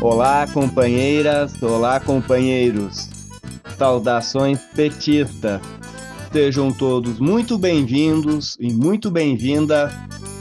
[0.00, 3.08] Olá, companheiras, olá, companheiros.
[3.78, 5.60] Saudações petistas.
[6.30, 9.90] Sejam todos muito bem-vindos e muito bem-vinda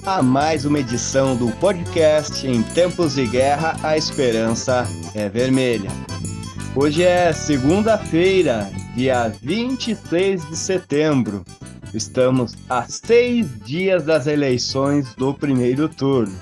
[0.06, 4.86] a mais uma edição do podcast Em Tempos de Guerra, a Esperança
[5.16, 5.90] é Vermelha.
[6.76, 11.46] Hoje é segunda-feira, dia 26 de setembro.
[11.94, 16.36] Estamos a seis dias das eleições do primeiro turno.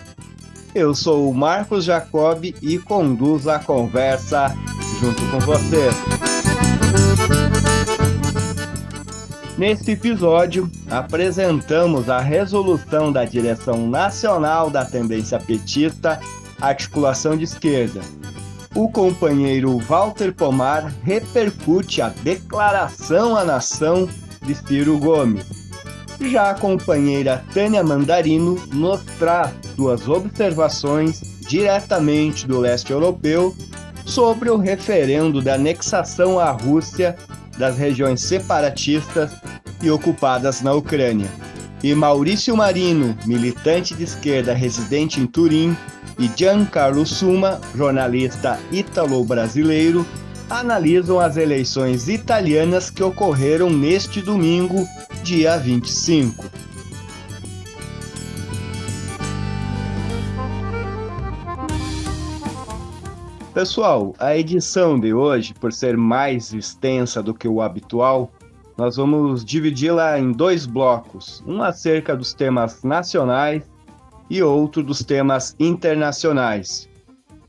[0.76, 4.56] Eu sou o Marcos Jacob e conduzo a conversa
[5.00, 5.90] junto com você.
[9.56, 16.20] Neste episódio, apresentamos a resolução da Direção Nacional da Tendência Petista,
[16.60, 18.02] Articulação de Esquerda.
[18.74, 24.10] O companheiro Walter Pomar repercute a declaração à nação
[24.42, 25.63] de Ciro Gomes.
[26.30, 33.56] Já a companheira Tânia Mandarino nos traz suas observações diretamente do leste europeu
[34.06, 37.16] sobre o referendo da anexação à Rússia
[37.58, 39.32] das regiões separatistas
[39.82, 41.28] e ocupadas na Ucrânia.
[41.84, 45.76] E Maurício Marino, militante de esquerda residente em Turim,
[46.18, 50.06] e Giancarlo Suma, jornalista ítalo-brasileiro,
[50.54, 54.88] analisam as eleições italianas que ocorreram neste domingo,
[55.24, 56.46] dia 25.
[63.52, 68.32] Pessoal, a edição de hoje, por ser mais extensa do que o habitual,
[68.78, 73.64] nós vamos dividi-la em dois blocos, um acerca dos temas nacionais
[74.30, 76.93] e outro dos temas internacionais.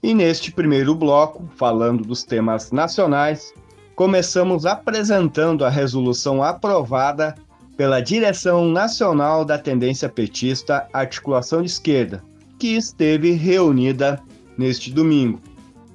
[0.04, 3.54] E neste primeiro bloco, falando dos temas nacionais,
[3.96, 7.34] começamos apresentando a resolução aprovada
[7.74, 12.22] pela Direção Nacional da Tendência Petista Articulação de Esquerda,
[12.58, 14.20] que esteve reunida
[14.58, 15.40] neste domingo.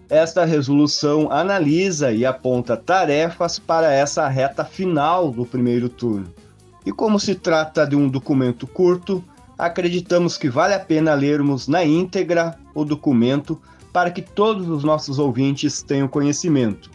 [0.10, 6.34] Esta resolução analisa e aponta tarefas para essa reta final do primeiro turno.
[6.84, 9.24] E como se trata de um documento curto,
[9.56, 13.62] acreditamos que vale a pena lermos na íntegra o documento
[13.92, 16.90] para que todos os nossos ouvintes tenham conhecimento.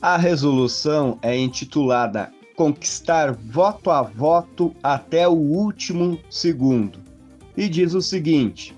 [0.00, 6.98] A resolução é intitulada Conquistar voto a voto até o último segundo
[7.56, 8.76] e diz o seguinte: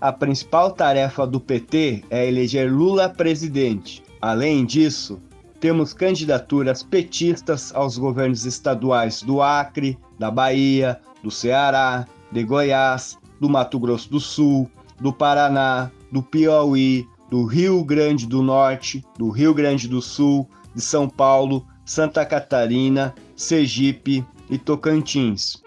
[0.00, 4.04] a principal tarefa do PT é eleger Lula presidente.
[4.20, 5.20] Além disso,
[5.58, 13.48] temos candidaturas petistas aos governos estaduais do Acre, da Bahia, do Ceará, de Goiás, do
[13.48, 14.70] Mato Grosso do Sul,
[15.00, 20.80] do Paraná, do Piauí, do Rio Grande do Norte, do Rio Grande do Sul, de
[20.80, 25.62] São Paulo, Santa Catarina, Sergipe e Tocantins.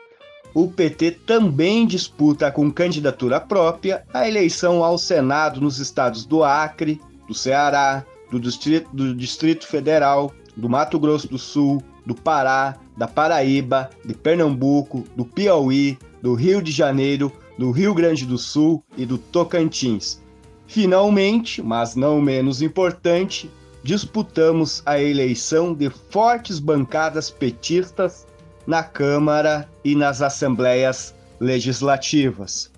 [0.54, 7.00] O PT também disputa com candidatura própria a eleição ao Senado nos estados do Acre,
[7.28, 13.08] do Ceará, do Distrito, do Distrito Federal, do Mato Grosso do Sul, do Pará, da
[13.08, 19.06] Paraíba, de Pernambuco, do Piauí, do Rio de Janeiro, do Rio Grande do Sul e
[19.06, 20.22] do Tocantins.
[20.72, 23.52] Finalmente, mas não menos importante,
[23.84, 28.26] disputamos a eleição de fortes bancadas petistas
[28.66, 32.72] na Câmara e nas assembleias legislativas.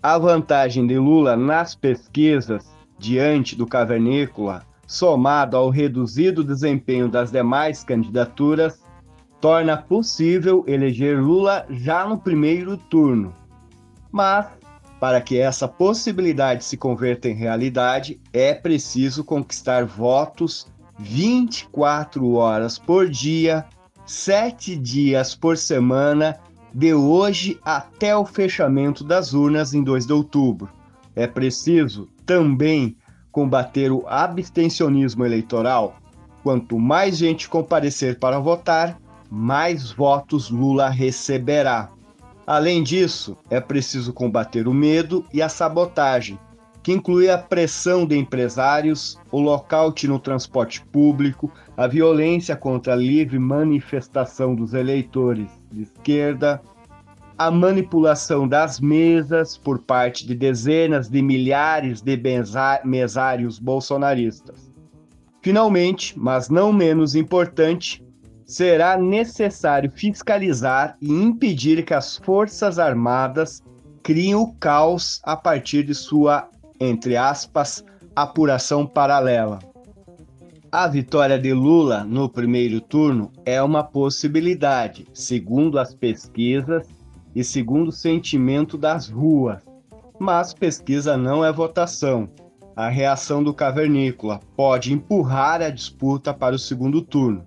[0.00, 2.64] A vantagem de Lula nas pesquisas
[2.96, 8.78] diante do cavernícola, somado ao reduzido desempenho das demais candidaturas,
[9.40, 13.34] torna possível eleger Lula já no primeiro turno.
[14.12, 14.46] Mas,
[14.98, 20.66] para que essa possibilidade se converta em realidade, é preciso conquistar votos
[20.98, 23.66] 24 horas por dia,
[24.06, 26.38] 7 dias por semana,
[26.72, 30.68] de hoje até o fechamento das urnas em 2 de outubro.
[31.14, 32.96] É preciso também
[33.32, 35.96] combater o abstencionismo eleitoral.
[36.42, 38.98] Quanto mais gente comparecer para votar,
[39.30, 41.90] mais votos Lula receberá.
[42.46, 46.38] Além disso, é preciso combater o medo e a sabotagem,
[46.80, 52.96] que inclui a pressão de empresários, o lockout no transporte público, a violência contra a
[52.96, 56.62] livre manifestação dos eleitores de esquerda,
[57.36, 62.16] a manipulação das mesas por parte de dezenas de milhares de
[62.84, 64.70] mesários bolsonaristas.
[65.42, 68.05] Finalmente, mas não menos importante,
[68.46, 73.60] será necessário fiscalizar e impedir que as Forças Armadas
[74.02, 76.48] criem o caos a partir de sua,
[76.78, 77.84] entre aspas,
[78.14, 79.58] apuração paralela.
[80.70, 86.86] A vitória de Lula no primeiro turno é uma possibilidade, segundo as pesquisas
[87.34, 89.62] e segundo o sentimento das ruas.
[90.18, 92.28] Mas pesquisa não é votação.
[92.76, 97.42] a reação do cavernícola pode empurrar a disputa para o segundo turno.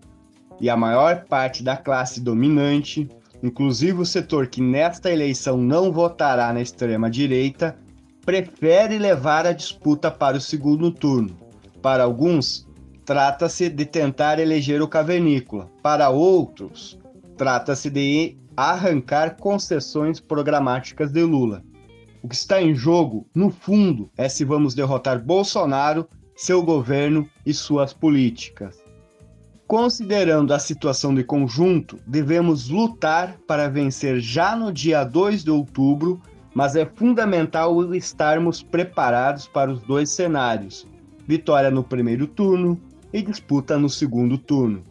[0.61, 3.07] E a maior parte da classe dominante,
[3.41, 7.77] inclusive o setor que nesta eleição não votará na extrema-direita,
[8.25, 11.37] prefere levar a disputa para o segundo turno.
[11.81, 12.67] Para alguns,
[13.05, 15.69] trata-se de tentar eleger o cavernícola.
[15.81, 16.99] Para outros,
[17.37, 21.63] trata-se de arrancar concessões programáticas de Lula.
[22.21, 27.53] O que está em jogo, no fundo, é se vamos derrotar Bolsonaro, seu governo e
[27.53, 28.88] suas políticas.
[29.69, 36.19] Considerando a situação de conjunto, devemos lutar para vencer já no dia 2 de outubro,
[36.55, 40.87] mas é fundamental estarmos preparados para os dois cenários:
[41.27, 42.81] vitória no primeiro turno
[43.13, 44.81] e disputa no segundo turno.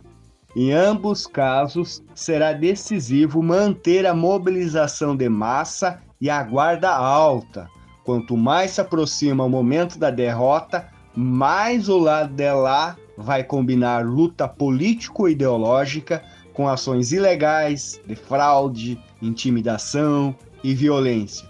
[0.55, 7.67] Em ambos casos, será decisivo manter a mobilização de massa e a guarda alta.
[8.05, 14.07] Quanto mais se aproxima o momento da derrota, mais o lado de lá vai combinar
[14.07, 16.23] luta político-ideológica
[16.55, 21.49] com ações ilegais, de fraude, intimidação e violência.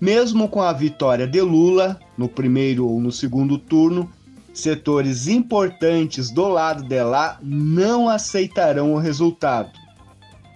[0.00, 4.10] Mesmo com a vitória de Lula, no primeiro ou no segundo turno,
[4.54, 9.70] setores importantes do lado de lá não aceitarão o resultado.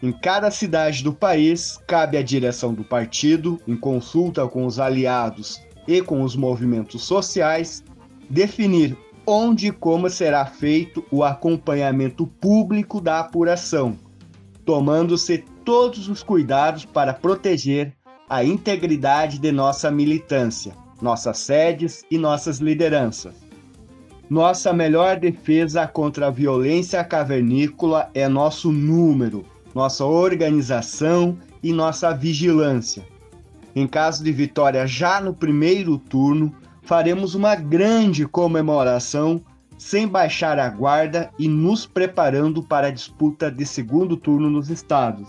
[0.02, 5.60] Em cada cidade do país, cabe à direção do partido, em consulta com os aliados
[5.86, 7.84] e com os movimentos sociais,
[8.28, 8.96] definir
[9.26, 13.98] onde e como será feito o acompanhamento público da apuração,
[14.64, 17.92] tomando-se todos os cuidados para proteger
[18.28, 23.34] a integridade de nossa militância, nossas sedes e nossas lideranças.
[24.28, 29.44] Nossa melhor defesa contra a violência cavernícola é nosso número,
[29.74, 33.04] nossa organização e nossa vigilância.
[33.74, 36.52] Em caso de vitória já no primeiro turno,
[36.86, 39.42] faremos uma grande comemoração
[39.76, 45.28] sem baixar a guarda e nos preparando para a disputa de segundo turno nos estados.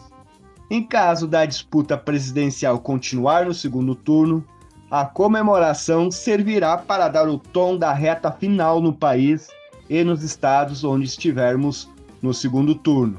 [0.69, 4.45] Em caso da disputa presidencial continuar no segundo turno,
[4.89, 9.47] a comemoração servirá para dar o tom da reta final no país
[9.89, 11.89] e nos estados onde estivermos
[12.21, 13.17] no segundo turno.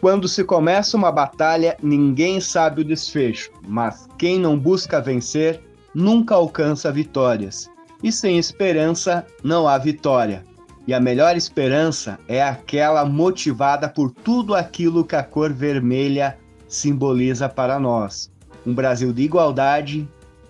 [0.00, 5.62] Quando se começa uma batalha, ninguém sabe o desfecho, mas quem não busca vencer
[5.94, 7.70] nunca alcança vitórias.
[8.02, 10.44] E sem esperança não há vitória.
[10.86, 16.36] E a melhor esperança é aquela motivada por tudo aquilo que a cor vermelha
[16.68, 18.30] simboliza para nós.
[18.66, 20.06] Um Brasil de igualdade,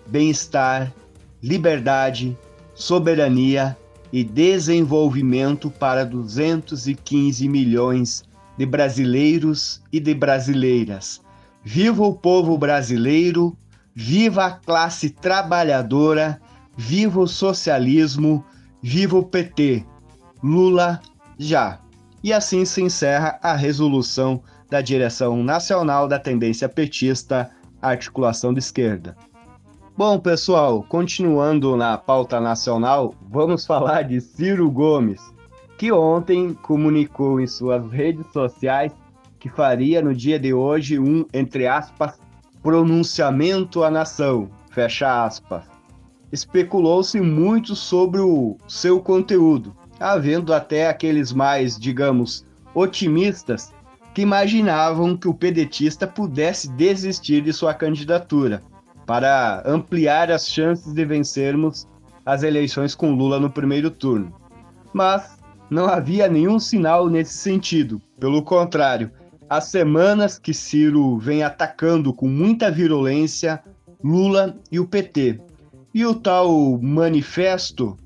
[0.07, 0.91] bem-estar,
[1.41, 2.37] liberdade,
[2.73, 3.77] soberania
[4.11, 8.23] e desenvolvimento para 215 milhões
[8.57, 11.21] de brasileiros e de brasileiras.
[11.63, 13.57] Viva o povo brasileiro,
[13.95, 16.41] viva a classe trabalhadora,
[16.75, 18.43] viva o socialismo,
[18.81, 19.85] viva o PT.
[20.43, 20.99] Lula
[21.39, 21.79] já.
[22.21, 27.49] E assim se encerra a resolução da direção nacional da tendência petista,
[27.81, 29.15] articulação de esquerda.
[29.97, 35.21] Bom, pessoal, continuando na pauta nacional, vamos falar de Ciro Gomes,
[35.77, 38.91] que ontem comunicou em suas redes sociais
[39.39, 42.19] que faria no dia de hoje um, entre aspas,
[42.65, 45.65] pronunciamento à nação, fecha aspas.
[46.31, 53.71] Especulou-se muito sobre o seu conteúdo, havendo até aqueles mais, digamos, otimistas
[54.15, 58.63] que imaginavam que o pedetista pudesse desistir de sua candidatura
[59.05, 61.87] para ampliar as chances de vencermos
[62.25, 64.33] as eleições com Lula no primeiro turno.
[64.91, 65.37] Mas
[65.69, 68.01] não havia nenhum sinal nesse sentido.
[68.19, 69.11] Pelo contrário,
[69.49, 73.63] há semanas que Ciro vem atacando com muita virulência
[74.03, 75.39] Lula e o PT.
[75.93, 77.97] E o tal manifesto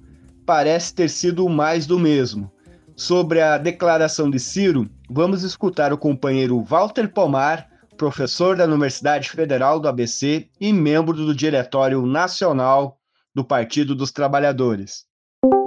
[0.46, 2.51] parece ter sido mais do mesmo.
[2.96, 7.69] Sobre a declaração de Ciro, vamos escutar o companheiro Walter Pomar
[8.00, 12.98] professor da Universidade Federal do ABC e membro do Diretório Nacional
[13.36, 15.05] do Partido dos Trabalhadores.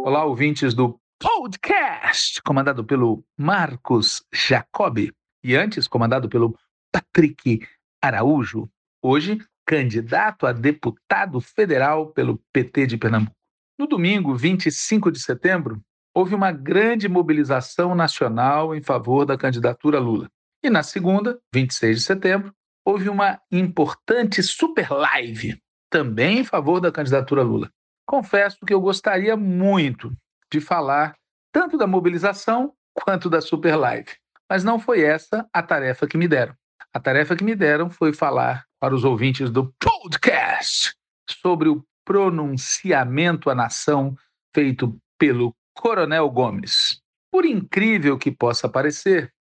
[0.02, 6.56] Olá, ouvintes do podcast, comandado pelo Marcos Jacobi e antes comandado pelo
[6.90, 7.66] Patrick
[8.00, 8.68] Araújo,
[9.02, 13.36] hoje candidato a deputado federal pelo PT de Pernambuco.
[13.78, 15.80] No domingo, 25 de setembro,
[16.14, 20.28] houve uma grande mobilização nacional em favor da candidatura Lula.
[20.62, 26.92] E na segunda, 26 de setembro, houve uma importante super live, também em favor da
[26.92, 27.70] candidatura Lula.
[28.06, 30.12] Confesso que eu gostaria muito
[30.52, 31.14] de falar
[31.52, 34.10] tanto da mobilização quanto da super live,
[34.52, 36.54] mas não foi essa a tarefa que me deram.
[36.92, 40.94] A tarefa que me deram foi falar para os ouvintes do podcast
[41.26, 44.14] sobre o pronunciamento à nação
[44.54, 47.00] feito pelo Coronel Gomes.
[47.30, 49.32] Por incrível que possa parecer,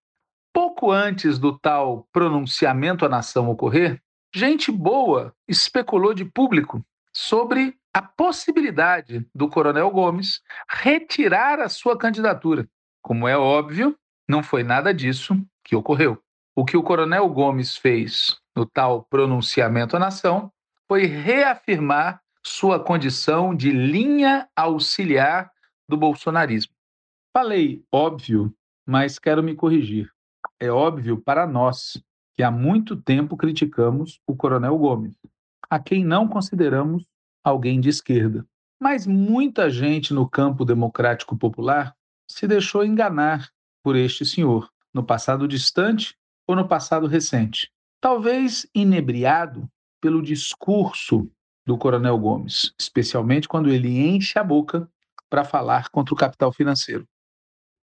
[0.54, 4.02] pouco antes do tal pronunciamento à nação ocorrer,
[4.34, 6.82] gente boa especulou de público
[7.14, 10.40] sobre a possibilidade do Coronel Gomes
[10.70, 12.66] retirar a sua candidatura.
[13.02, 13.94] Como é óbvio,
[14.28, 16.22] não foi nada disso que ocorreu.
[16.56, 20.52] O que o Coronel Gomes fez no tal pronunciamento à nação
[20.88, 25.52] foi reafirmar sua condição de linha auxiliar
[25.88, 26.74] do bolsonarismo.
[27.36, 28.54] Falei óbvio,
[28.86, 30.12] mas quero me corrigir.
[30.60, 32.02] É óbvio para nós
[32.34, 35.16] que há muito tempo criticamos o Coronel Gomes,
[35.70, 37.06] a quem não consideramos
[37.44, 38.46] alguém de esquerda.
[38.80, 41.96] Mas muita gente no campo democrático popular
[42.30, 43.50] se deixou enganar
[43.84, 46.16] por este senhor, no passado distante
[46.48, 47.72] ou no passado recente.
[48.00, 49.70] Talvez inebriado
[50.00, 51.32] pelo discurso
[51.66, 54.90] do Coronel Gomes, especialmente quando ele enche a boca
[55.30, 57.08] para falar contra o capital financeiro.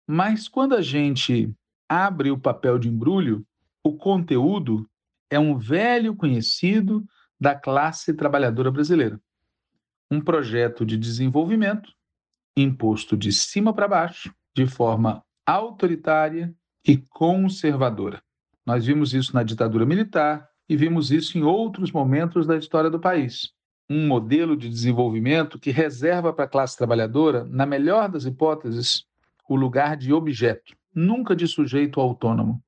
[0.08, 1.54] Mas quando a gente
[1.88, 3.46] abre o papel de embrulho,
[3.84, 4.90] o conteúdo
[5.30, 7.06] é um velho conhecido
[7.40, 9.22] da classe trabalhadora brasileira.
[10.10, 11.94] Um projeto de desenvolvimento
[12.56, 16.54] imposto de cima para baixo, de forma autoritária
[16.86, 18.22] e conservadora.
[18.66, 23.00] Nós vimos isso na ditadura militar e vimos isso em outros momentos da história do
[23.00, 23.54] país.
[23.90, 29.06] Um modelo de desenvolvimento que reserva para a classe trabalhadora, na melhor das hipóteses,
[29.48, 32.62] o lugar de objeto, nunca de sujeito autônomo.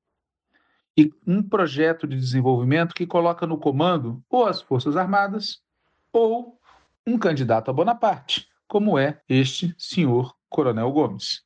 [0.96, 5.60] E um projeto de desenvolvimento que coloca no comando ou as Forças Armadas
[6.10, 6.58] ou
[7.06, 11.44] um candidato a Bonaparte, como é este senhor Coronel Gomes.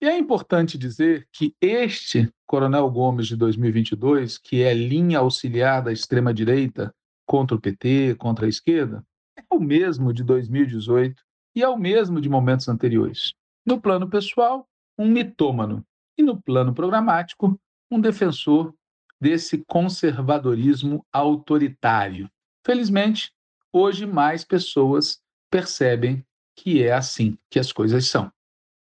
[0.00, 5.90] E é importante dizer que este Coronel Gomes de 2022, que é linha auxiliar da
[5.90, 9.02] extrema-direita contra o PT, contra a esquerda,
[9.38, 11.22] é o mesmo de 2018
[11.54, 13.32] e é o mesmo de momentos anteriores.
[13.64, 15.84] No plano pessoal, um mitômano,
[16.18, 17.58] e no plano programático,
[17.90, 18.74] um defensor
[19.20, 22.30] desse conservadorismo autoritário.
[22.64, 23.32] Felizmente,
[23.72, 26.24] hoje mais pessoas percebem
[26.54, 28.30] que é assim que as coisas são.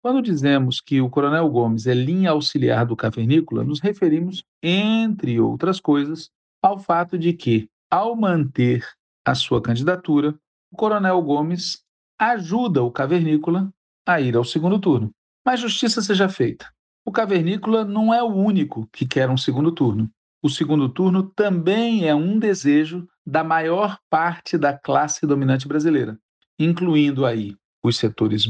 [0.05, 5.81] Quando dizemos que o Coronel Gomes é linha auxiliar do cavernícola, nos referimos, entre outras
[5.81, 6.31] coisas,
[6.63, 8.87] ao fato de que, ao manter
[9.25, 10.39] a sua candidatura,
[10.71, 11.83] o Coronel Gomes
[12.19, 13.73] ajuda o cavernícola
[14.07, 15.11] a ir ao segundo turno.
[15.43, 16.71] Mas justiça seja feita.
[17.03, 20.11] O cavernícola não é o único que quer um segundo turno.
[20.43, 26.19] O segundo turno também é um desejo da maior parte da classe dominante brasileira,
[26.59, 28.47] incluindo aí os setores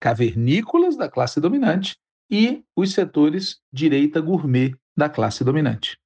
[0.00, 1.96] cavernícolas da classe dominante
[2.30, 5.98] e os setores direita gourmet da classe dominante.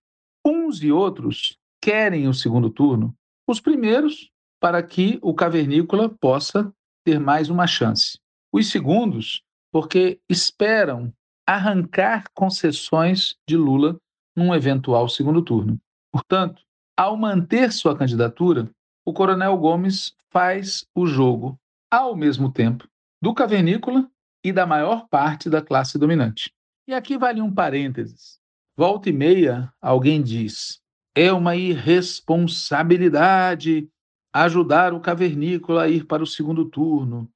[0.45, 3.15] Uns e outros querem o segundo turno,
[3.47, 6.73] os primeiros para que o cavernícola possa
[7.05, 8.19] ter mais uma chance.
[8.53, 11.13] Os segundos, porque esperam
[11.47, 13.99] arrancar concessões de Lula
[14.35, 15.79] num eventual segundo turno.
[16.11, 16.63] Portanto,
[16.97, 18.71] ao manter sua candidatura,
[19.05, 21.59] o Coronel Gomes faz o jogo,
[21.91, 22.89] ao mesmo tempo,
[23.25, 24.07] do cavernícola
[24.45, 26.53] e da maior parte da classe dominante.
[26.87, 28.39] E aqui vale um parênteses.
[28.77, 30.83] Volta e meia, alguém diz:
[31.15, 33.89] é uma irresponsabilidade
[34.31, 37.27] ajudar o cavernícola a ir para o segundo turno,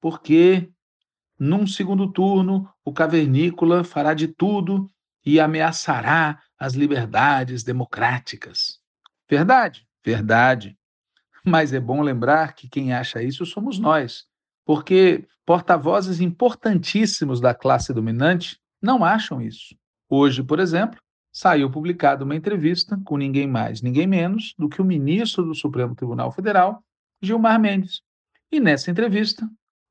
[0.00, 0.70] porque
[1.38, 4.90] num segundo turno o cavernícola fará de tudo
[5.26, 8.80] e ameaçará as liberdades democráticas.
[9.28, 10.74] Verdade, verdade.
[11.44, 14.26] Mas é bom lembrar que quem acha isso somos nós,
[14.64, 19.76] porque porta-vozes importantíssimos da classe dominante não acham isso.
[20.08, 20.98] Hoje, por exemplo,
[21.32, 25.94] saiu publicada uma entrevista com ninguém mais, ninguém menos do que o ministro do Supremo
[25.94, 26.82] Tribunal Federal,
[27.20, 28.00] Gilmar Mendes.
[28.52, 29.48] E nessa entrevista,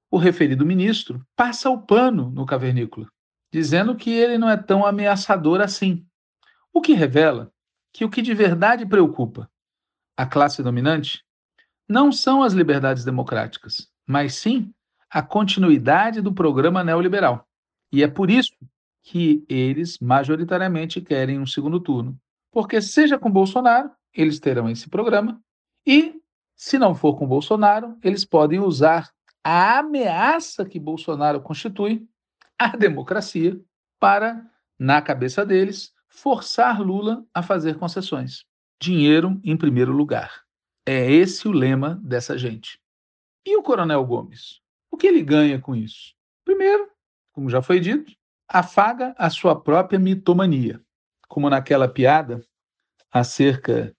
[0.09, 3.07] o referido ministro passa o pano no cavernícola,
[3.51, 6.05] dizendo que ele não é tão ameaçador assim.
[6.71, 7.51] O que revela
[7.91, 9.49] que o que de verdade preocupa
[10.17, 11.23] a classe dominante
[11.87, 14.73] não são as liberdades democráticas, mas sim
[15.09, 17.47] a continuidade do programa neoliberal.
[17.91, 18.53] E é por isso
[19.03, 22.17] que eles majoritariamente querem um segundo turno.
[22.51, 25.41] Porque, seja com Bolsonaro, eles terão esse programa,
[25.85, 26.15] e,
[26.55, 29.11] se não for com Bolsonaro, eles podem usar
[29.43, 32.07] a ameaça que Bolsonaro constitui
[32.57, 33.59] à democracia
[33.99, 34.45] para,
[34.79, 38.45] na cabeça deles, forçar Lula a fazer concessões.
[38.81, 40.43] Dinheiro em primeiro lugar.
[40.85, 42.79] É esse o lema dessa gente.
[43.45, 44.61] E o Coronel Gomes?
[44.89, 46.13] O que ele ganha com isso?
[46.45, 46.89] Primeiro,
[47.31, 48.13] como já foi dito,
[48.47, 50.81] afaga a sua própria mitomania.
[51.27, 52.41] Como naquela piada
[53.11, 53.95] acerca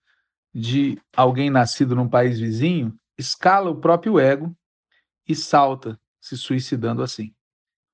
[0.54, 4.56] de alguém nascido num país vizinho escala o próprio ego
[5.28, 7.34] e salta, se suicidando assim.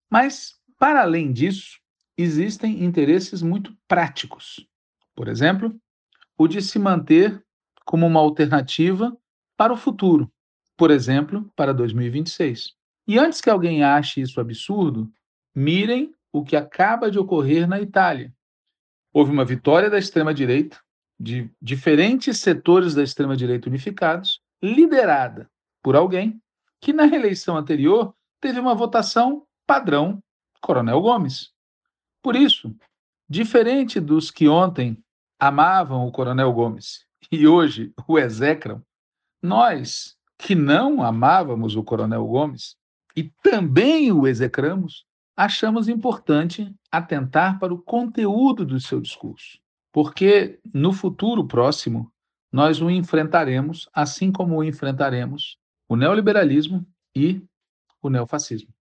[0.08, 1.78] Mas, para além disso,
[2.16, 4.66] existem interesses muito práticos.
[5.14, 5.74] Por exemplo,
[6.36, 7.44] o de se manter
[7.84, 9.16] como uma alternativa
[9.56, 10.30] para o futuro,
[10.80, 12.72] por exemplo, para 2026.
[13.06, 15.12] E antes que alguém ache isso absurdo,
[15.54, 18.32] mirem o que acaba de ocorrer na Itália.
[19.12, 20.80] Houve uma vitória da extrema-direita,
[21.20, 25.50] de diferentes setores da extrema-direita unificados, liderada
[25.82, 26.40] por alguém
[26.80, 30.18] que na reeleição anterior teve uma votação padrão
[30.62, 31.52] Coronel Gomes.
[32.22, 32.74] Por isso,
[33.28, 34.96] diferente dos que ontem
[35.38, 38.82] amavam o Coronel Gomes e hoje o execram,
[39.42, 42.76] nós que não amávamos o Coronel Gomes
[43.16, 45.04] e também o execramos,
[45.36, 49.58] achamos importante atentar para o conteúdo do seu discurso,
[49.92, 52.10] porque no futuro próximo
[52.50, 57.42] nós o enfrentaremos, assim como o enfrentaremos o neoliberalismo e
[58.02, 58.72] o neofascismo.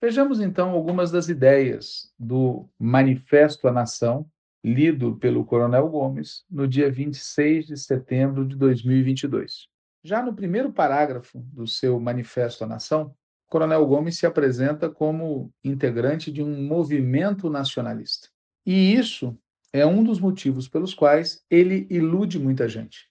[0.00, 4.26] Vejamos então algumas das ideias do Manifesto à Nação,
[4.62, 9.73] lido pelo Coronel Gomes no dia 26 de setembro de 2022.
[10.04, 16.30] Já no primeiro parágrafo do seu Manifesto à Nação, Coronel Gomes se apresenta como integrante
[16.30, 18.28] de um movimento nacionalista.
[18.66, 19.34] E isso
[19.72, 23.08] é um dos motivos pelos quais ele ilude muita gente.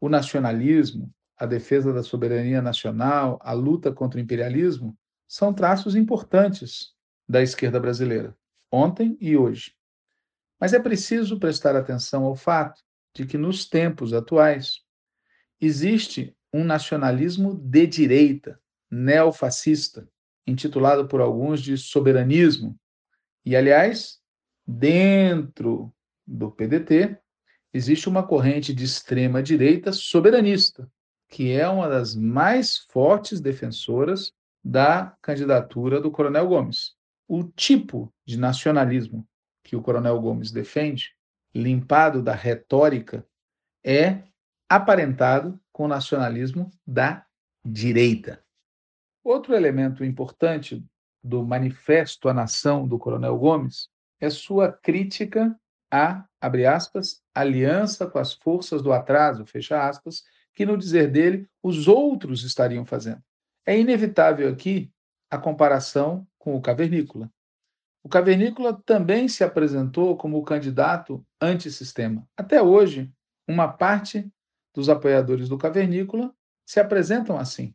[0.00, 6.94] O nacionalismo, a defesa da soberania nacional, a luta contra o imperialismo são traços importantes
[7.28, 8.36] da esquerda brasileira,
[8.70, 9.74] ontem e hoje.
[10.60, 12.80] Mas é preciso prestar atenção ao fato
[13.12, 14.86] de que, nos tempos atuais,
[15.60, 18.60] existe um nacionalismo de direita,
[18.90, 20.08] neofascista,
[20.46, 22.78] intitulado por alguns de soberanismo.
[23.44, 24.18] E, aliás,
[24.66, 25.92] dentro
[26.26, 27.18] do PDT,
[27.72, 30.90] existe uma corrente de extrema direita soberanista,
[31.28, 34.32] que é uma das mais fortes defensoras
[34.64, 36.94] da candidatura do Coronel Gomes.
[37.26, 39.26] O tipo de nacionalismo
[39.62, 41.14] que o Coronel Gomes defende,
[41.54, 43.26] limpado da retórica,
[43.84, 44.22] é
[44.68, 47.24] aparentado com o nacionalismo da
[47.64, 48.44] direita.
[49.24, 50.84] Outro elemento importante
[51.22, 53.88] do Manifesto à Nação do Coronel Gomes
[54.20, 55.58] é sua crítica
[55.90, 60.22] à, abre aspas, aliança com as forças do atraso, fecha aspas,
[60.54, 63.22] que, no dizer dele, os outros estariam fazendo.
[63.64, 64.90] É inevitável aqui
[65.30, 67.30] a comparação com o cavernícola.
[68.02, 72.26] O cavernícola também se apresentou como o candidato antissistema.
[72.36, 73.12] Até hoje,
[73.46, 74.30] uma parte
[74.74, 76.32] dos apoiadores do cavernícola
[76.64, 77.74] se apresentam assim.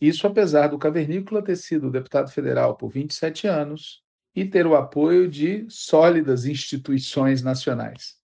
[0.00, 4.02] Isso apesar do cavernícola ter sido deputado federal por 27 anos
[4.34, 8.16] e ter o apoio de sólidas instituições nacionais.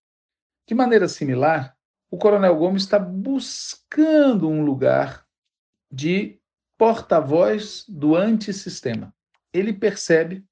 [0.67, 1.75] De maneira similar,
[2.11, 5.25] o Coronel Gomes está buscando um lugar
[5.91, 6.39] de
[6.77, 9.13] porta-voz do antissistema.
[9.53, 10.43] Ele percebe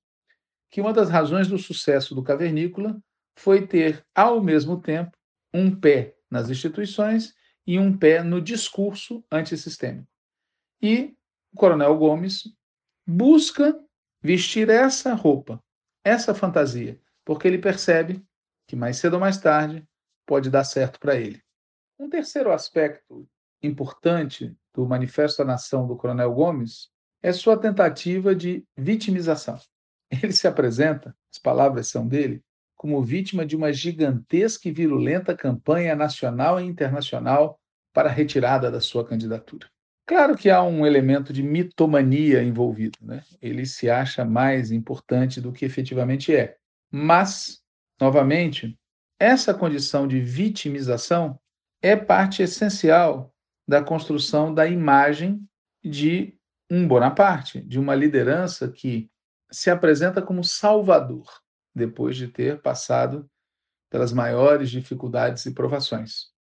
[0.69, 2.99] que uma das razões do sucesso do cavernícola
[3.35, 5.17] foi ter, ao mesmo tempo,
[5.53, 7.33] um pé nas instituições
[7.67, 10.07] e um pé no discurso antissistêmico.
[10.81, 11.13] E
[11.53, 12.55] o Coronel Gomes
[13.05, 13.77] busca
[14.21, 15.61] vestir essa roupa,
[16.03, 18.25] essa fantasia, porque ele percebe
[18.65, 19.85] que mais cedo ou mais tarde
[20.25, 21.43] pode dar certo para ele.
[21.99, 23.27] Um terceiro aspecto
[23.61, 26.89] importante do Manifesto da Nação do Coronel Gomes
[27.21, 29.59] é sua tentativa de vitimização.
[30.09, 32.43] Ele se apresenta, as palavras são dele,
[32.77, 37.59] como vítima de uma gigantesca e virulenta campanha nacional e internacional
[37.91, 39.67] para a retirada da sua candidatura.
[40.05, 43.23] Claro que há um elemento de mitomania envolvido, né?
[43.41, 46.55] Ele se acha mais importante do que efetivamente é.
[46.89, 47.61] Mas,
[47.99, 48.79] novamente,
[49.19, 51.37] essa condição de vitimização
[51.81, 53.33] é parte essencial
[53.67, 55.41] da construção da imagem
[55.83, 56.37] de
[56.69, 59.09] um Bonaparte, de uma liderança que
[59.51, 61.27] se apresenta como salvador,
[61.77, 63.29] depois de ter passado
[63.89, 66.31] pelas maiores dificuldades e provações.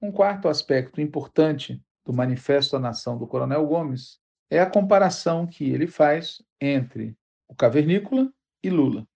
[0.00, 5.68] Um quarto aspecto importante do Manifesto à Nação do Coronel Gomes é a comparação que
[5.68, 7.16] ele faz entre
[7.48, 9.06] o cavernícola e Lula.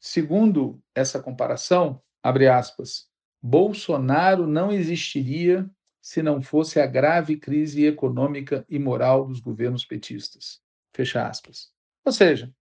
[0.00, 3.08] Segundo essa comparação, abre aspas,
[3.42, 5.68] Bolsonaro não existiria
[6.00, 10.60] se não fosse a grave crise econômica e moral dos governos petistas.
[10.94, 11.72] Fecha aspas.
[12.04, 12.52] Ou seja,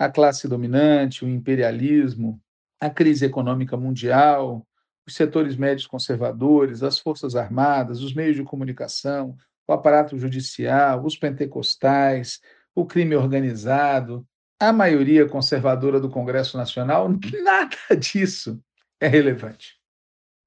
[0.00, 2.40] a classe dominante, o imperialismo,
[2.80, 4.66] a crise econômica mundial,
[5.06, 9.36] os setores médios conservadores, as forças armadas, os meios de comunicação,
[9.68, 12.40] o aparato judicial, os pentecostais,
[12.74, 14.26] o crime organizado,
[14.58, 17.06] a maioria conservadora do Congresso Nacional,
[17.44, 18.58] nada disso
[18.98, 19.78] é relevante.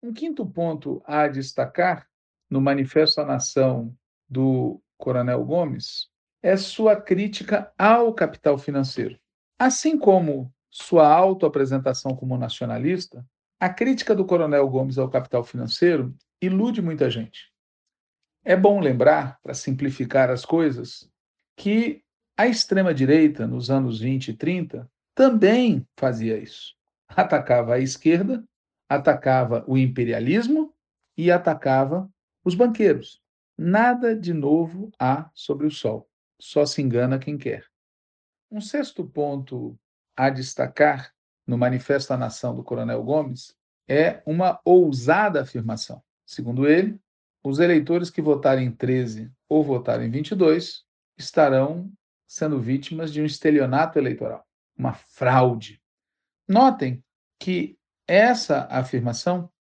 [0.02, 2.08] Um quinto ponto a destacar
[2.50, 3.96] no Manifesto à Nação
[4.28, 6.08] do Coronel Gomes
[6.42, 9.22] é sua crítica ao capital financeiro.
[9.58, 13.26] Assim como sua autoapresentação como nacionalista,
[13.60, 17.52] a crítica do Coronel Gomes ao capital financeiro ilude muita gente.
[18.44, 21.10] É bom lembrar, para simplificar as coisas,
[21.56, 22.04] que
[22.36, 26.76] a extrema-direita, nos anos 20 e 30, também fazia isso.
[27.08, 28.44] Atacava a esquerda,
[28.90, 30.74] atacava o imperialismo
[31.16, 32.10] e atacava
[32.44, 33.22] os banqueiros.
[33.58, 36.10] Nada de novo há sobre o sol.
[36.42, 37.66] Só se engana quem quer.
[38.54, 39.76] Um sexto ponto
[40.16, 41.12] a destacar
[41.48, 46.04] no Manifesto à Nação do Coronel Gomes é uma ousada afirmação.
[46.24, 47.02] Segundo ele,
[47.44, 50.86] os eleitores que votarem 13 ou votarem 22
[51.18, 51.92] estarão
[52.28, 54.46] sendo vítimas de um estelionato eleitoral,
[54.78, 55.82] uma fraude.
[56.48, 57.04] Notem
[57.40, 57.76] que
[58.08, 59.52] essa afirmação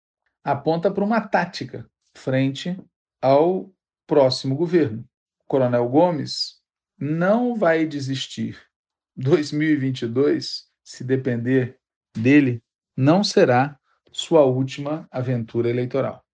[0.44, 2.78] aponta para uma tática frente
[3.22, 3.72] ao
[4.06, 5.02] próximo governo.
[5.40, 6.60] O Coronel Gomes
[6.98, 8.70] não vai desistir.
[9.16, 11.78] 2022, se depender
[12.16, 12.62] dele,
[12.96, 13.78] não será
[14.10, 16.24] sua última aventura eleitoral.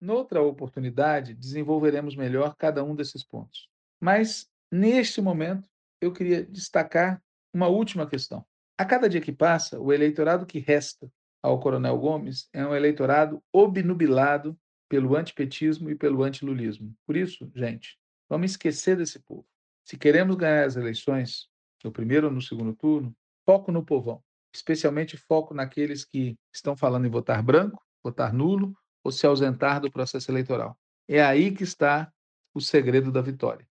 [0.00, 3.68] Noutra oportunidade, desenvolveremos melhor cada um desses pontos.
[4.00, 5.68] Mas, neste momento,
[6.00, 8.44] eu queria destacar uma última questão.
[8.76, 11.10] A cada dia que passa, o eleitorado que resta
[11.42, 16.94] ao Coronel Gomes é um eleitorado obnubilado pelo antipetismo e pelo antilulismo.
[17.06, 19.46] Por isso, gente, vamos esquecer desse povo.
[19.84, 21.48] Se queremos ganhar as eleições,
[21.84, 27.06] no primeiro ou no segundo turno, foco no povão, especialmente foco naqueles que estão falando
[27.06, 30.76] em votar branco, votar nulo ou se ausentar do processo eleitoral.
[31.06, 32.10] É aí que está
[32.54, 33.66] o segredo da vitória.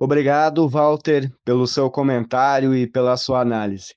[0.00, 3.94] Obrigado, Walter, pelo seu comentário e pela sua análise.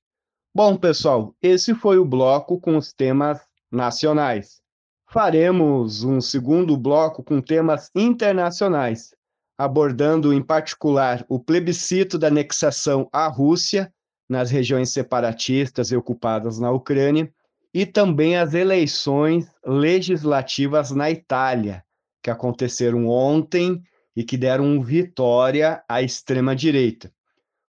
[0.54, 3.40] Bom, pessoal, esse foi o bloco com os temas
[3.72, 4.62] nacionais.
[5.10, 9.12] Faremos um segundo bloco com temas internacionais,
[9.58, 13.92] abordando em particular o plebiscito da anexação à Rússia
[14.30, 17.32] nas regiões separatistas e ocupadas na Ucrânia
[17.74, 21.84] e também as eleições legislativas na Itália,
[22.22, 23.82] que aconteceram ontem
[24.16, 27.12] e que deram vitória à extrema-direita.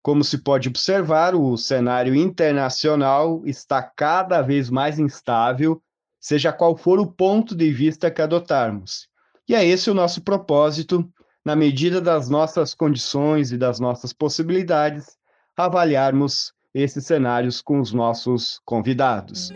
[0.02, 5.82] Como se pode observar, o cenário internacional está cada vez mais instável,
[6.20, 9.08] seja qual for o ponto de vista que adotarmos.
[9.48, 11.08] E é esse o nosso propósito,
[11.46, 15.16] na medida das nossas condições e das nossas possibilidades,
[15.56, 19.52] avaliarmos esses cenários com os nossos convidados.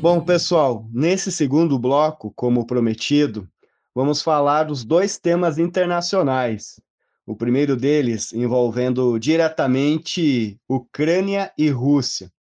[0.00, 3.46] Bom, pessoal, nesse segundo bloco, como prometido,
[3.94, 6.80] vamos falar dos dois temas internacionais.
[7.26, 12.32] O primeiro deles envolvendo diretamente Ucrânia e Rússia.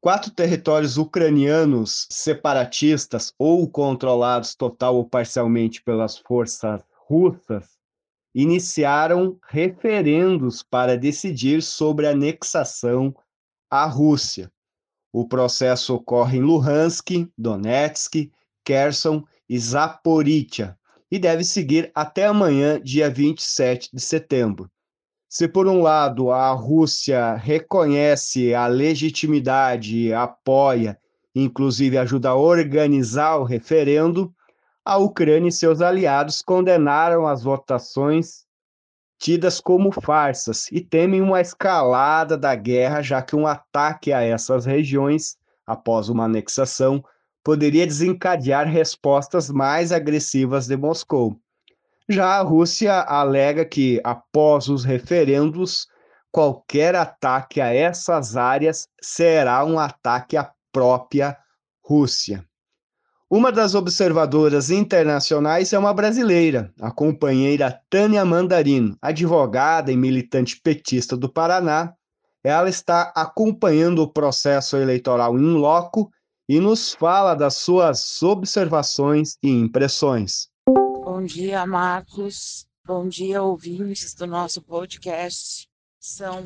[0.00, 7.76] Quatro territórios ucranianos separatistas ou controlados total ou parcialmente pelas forças russas
[8.34, 13.14] iniciaram referendos para decidir sobre anexação
[13.70, 14.52] à Rússia.
[15.10, 18.30] O processo ocorre em Luhansk, Donetsk,
[18.62, 20.78] Kherson e Zaporizhia,
[21.10, 24.70] e deve seguir até amanhã, dia 27 de setembro.
[25.36, 30.98] Se, por um lado, a Rússia reconhece a legitimidade, apoia,
[31.34, 34.34] inclusive ajuda a organizar o referendo,
[34.82, 38.46] a Ucrânia e seus aliados condenaram as votações
[39.18, 44.64] tidas como farsas e temem uma escalada da guerra, já que um ataque a essas
[44.64, 47.04] regiões, após uma anexação,
[47.44, 51.38] poderia desencadear respostas mais agressivas de Moscou.
[52.08, 55.88] Já a Rússia alega que, após os referendos,
[56.30, 61.36] qualquer ataque a essas áreas será um ataque à própria
[61.84, 62.44] Rússia.
[63.28, 71.16] Uma das observadoras internacionais é uma brasileira, a companheira Tânia Mandarino, advogada e militante petista
[71.16, 71.92] do Paraná.
[72.44, 76.08] Ela está acompanhando o processo eleitoral em loco
[76.48, 80.48] e nos fala das suas observações e impressões.
[81.08, 82.66] Bom dia, Marcos.
[82.84, 85.68] Bom dia, ouvintes do nosso podcast.
[86.00, 86.44] São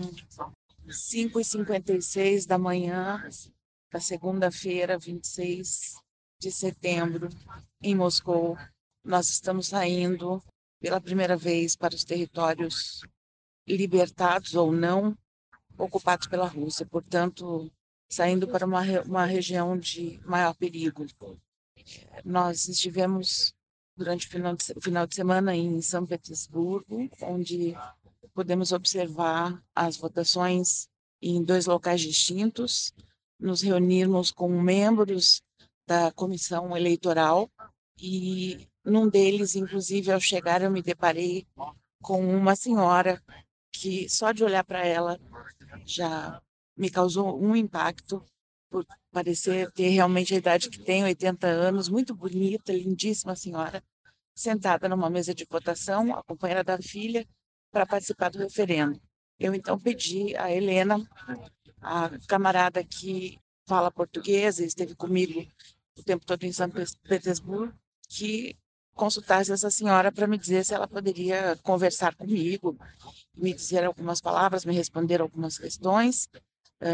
[0.87, 3.27] 5h56 da manhã
[3.90, 5.94] da segunda-feira, 26
[6.38, 7.31] de setembro,
[7.83, 8.55] em Moscou.
[9.03, 10.44] Nós estamos saindo
[10.79, 13.01] pela primeira vez para os territórios
[13.66, 15.16] libertados ou não
[15.79, 16.85] ocupados pela Rússia.
[16.85, 17.73] Portanto,
[18.12, 21.07] saindo para uma, uma região de maior perigo.
[22.23, 23.55] Nós estivemos
[24.00, 27.76] durante o final, de, final de semana em São Petersburgo, onde
[28.32, 30.88] podemos observar as votações
[31.20, 32.94] em dois locais distintos,
[33.38, 35.42] nos reunirmos com membros
[35.86, 37.50] da comissão eleitoral
[37.98, 41.46] e num deles, inclusive, ao chegar, eu me deparei
[42.02, 43.22] com uma senhora
[43.70, 45.20] que só de olhar para ela
[45.84, 46.40] já
[46.74, 48.24] me causou um impacto
[49.12, 53.83] parecer ter realmente a idade que tem, 80 anos, muito bonita, lindíssima senhora,
[54.35, 57.27] sentada numa mesa de votação, acompanhada da filha,
[57.70, 59.01] para participar do referendo.
[59.38, 61.01] Eu então pedi a Helena,
[61.81, 65.46] a camarada que fala português e esteve comigo
[65.96, 67.73] o tempo todo em São Petersburgo,
[68.09, 68.57] que
[68.94, 72.77] consultasse essa senhora para me dizer se ela poderia conversar comigo,
[73.37, 76.29] me dizer algumas palavras, me responder algumas questões,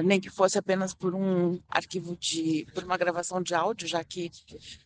[0.05, 4.31] nem que fosse apenas por um arquivo de, por uma gravação de áudio, já que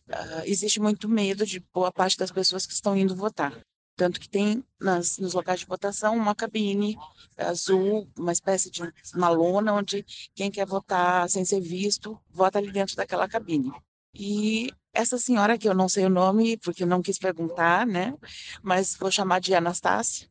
[0.09, 3.59] uh, existe muito medo de boa parte das pessoas que estão indo votar.
[3.95, 6.97] Tanto que tem nas, nos locais de votação uma cabine
[7.37, 8.81] azul, uma espécie de
[9.13, 13.71] uma lona, onde quem quer votar sem ser visto, vota ali dentro daquela cabine.
[14.13, 18.13] E essa senhora, que eu não sei o nome, porque não quis perguntar, né?
[18.61, 20.27] Mas vou chamar de Anastácia,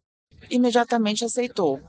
[0.51, 1.81] imediatamente aceitou.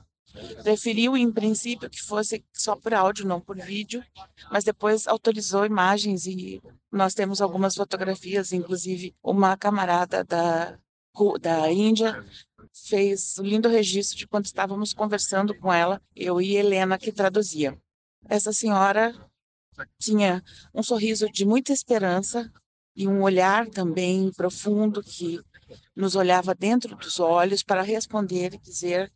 [0.62, 4.02] Preferiu, em princípio, que fosse só por áudio, não por vídeo,
[4.50, 10.78] mas depois autorizou imagens e nós temos algumas fotografias, inclusive uma camarada da,
[11.40, 12.24] da Índia
[12.72, 17.78] fez um lindo registro de quando estávamos conversando com ela, eu e Helena, que traduzia.
[18.28, 19.14] Essa senhora
[19.98, 20.42] tinha
[20.74, 22.50] um sorriso de muita esperança
[22.94, 25.40] e um olhar também profundo que
[25.94, 29.12] nos olhava dentro dos olhos para responder e dizer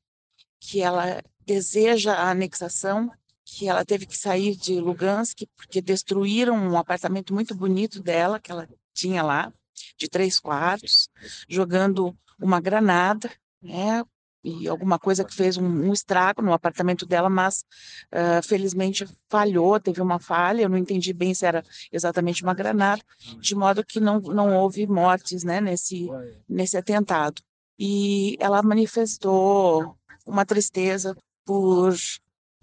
[0.60, 3.10] que ela deseja a anexação,
[3.44, 8.50] que ela teve que sair de Lugansk porque destruíram um apartamento muito bonito dela que
[8.50, 9.52] ela tinha lá,
[9.96, 11.08] de três quartos,
[11.48, 13.30] jogando uma granada,
[13.62, 14.02] né?
[14.42, 17.64] E alguma coisa que fez um, um estrago no apartamento dela, mas
[18.12, 20.62] uh, felizmente falhou, teve uma falha.
[20.62, 23.02] Eu não entendi bem se era exatamente uma granada,
[23.40, 26.08] de modo que não, não houve mortes né, nesse,
[26.48, 27.42] nesse atentado.
[27.76, 31.94] E ela manifestou uma tristeza por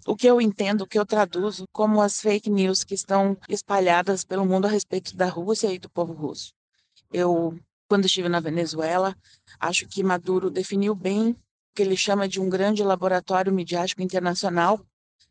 [0.06, 4.22] o que eu entendo, o que eu traduzo como as fake news que estão espalhadas
[4.22, 6.52] pelo mundo a respeito da Rússia e do povo russo.
[7.10, 9.16] Eu, quando estive na Venezuela,
[9.58, 11.36] acho que Maduro definiu bem o
[11.74, 14.78] que ele chama de um grande laboratório midiático internacional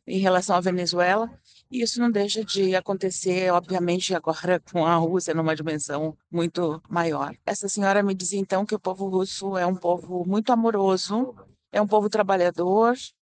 [0.05, 1.31] em relação à Venezuela,
[1.71, 7.35] e isso não deixa de acontecer, obviamente, agora com a Rússia numa dimensão muito maior.
[7.45, 11.35] Essa senhora me dizia então que o povo russo é um povo muito amoroso,
[11.73, 12.95] é um povo trabalhador,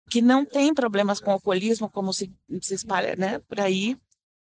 [0.10, 3.98] que não tem problemas com o alcoolismo, como se, se espalha né, por aí,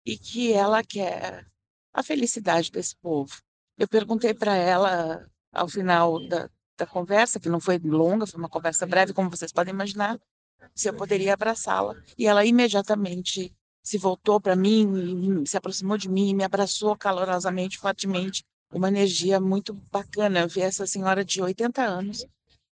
[0.06, 1.46] e que ela quer
[1.92, 3.36] a felicidade desse povo.
[3.78, 8.48] Eu perguntei para ela, ao final da, da conversa, que não foi longa, foi uma
[8.48, 10.20] conversa breve, como vocês podem imaginar,
[10.76, 11.96] se eu poderia abraçá-la.
[12.18, 18.44] E ela imediatamente se voltou para mim, se aproximou de mim, me abraçou calorosamente, fortemente.
[18.72, 22.24] Uma energia muito bacana ver essa senhora de 80 anos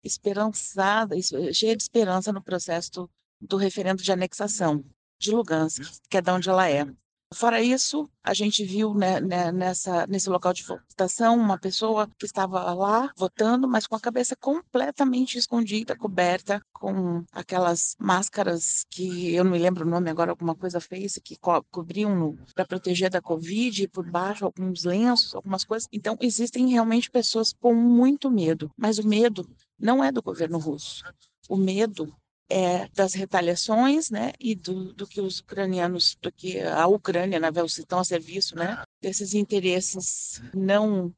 [0.02, 1.14] esperançada,
[1.52, 3.10] cheia de esperança no processo do,
[3.40, 4.84] do referendo de anexação
[5.18, 6.86] de Lugansk, que é de onde ela é.
[7.32, 12.26] Fora isso, a gente viu né, né, nessa, nesse local de votação uma pessoa que
[12.26, 19.44] estava lá votando, mas com a cabeça completamente escondida, coberta com aquelas máscaras que eu
[19.44, 23.22] não me lembro o nome agora, alguma coisa fez, que co cobriam para proteger da
[23.22, 25.88] Covid, por baixo alguns lenços, algumas coisas.
[25.92, 31.04] Então, existem realmente pessoas com muito medo, mas o medo não é do governo russo.
[31.48, 32.12] O medo
[32.50, 37.50] é, das retaliações, né, e do, do, que os ucranianos, do que a Ucrânia, na
[37.50, 41.14] né, estão a serviço, né, desses interesses não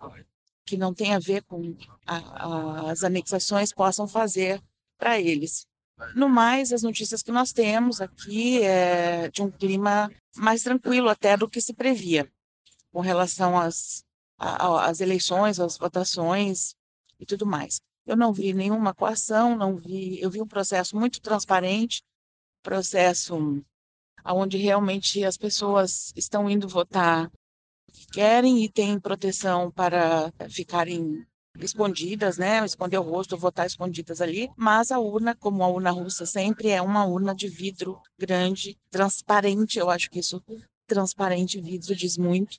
[0.65, 4.63] que não tem a ver com a, a, as anexações possam fazer
[4.97, 5.67] para eles.
[6.15, 11.37] No mais, as notícias que nós temos aqui é de um clima mais tranquilo até
[11.37, 12.31] do que se previa
[12.93, 14.05] com relação às,
[14.39, 16.75] às eleições, às votações
[17.19, 17.81] e tudo mais.
[18.07, 22.03] Eu não vi nenhuma coação, não vi, eu vi um processo muito transparente,
[22.63, 23.63] processo
[24.25, 27.31] onde realmente as pessoas estão indo votar
[27.93, 31.27] que querem e têm proteção para ficarem
[31.59, 32.65] escondidas, né?
[32.65, 34.51] Esconder o rosto, votar escondidas ali.
[34.57, 39.79] Mas a urna, como a urna russa sempre é uma urna de vidro grande, transparente.
[39.79, 40.43] Eu acho que isso
[40.87, 42.59] transparente vidro diz muito.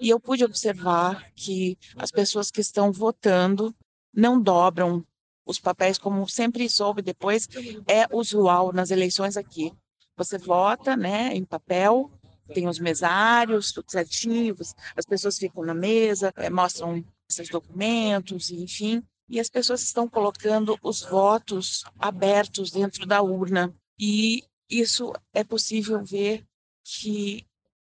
[0.00, 3.74] E eu pude observar que as pessoas que estão votando
[4.12, 5.04] não dobram
[5.44, 7.48] os papéis, como sempre soube depois,
[7.86, 9.72] é usual nas eleições aqui.
[10.16, 12.10] Você vota né, em papel,
[12.54, 14.54] tem os mesários, tudo certinho,
[14.96, 20.78] as pessoas ficam na mesa, é, mostram esses documentos, enfim, e as pessoas estão colocando
[20.82, 23.74] os votos abertos dentro da urna.
[23.98, 26.44] E isso é possível ver
[26.84, 27.46] que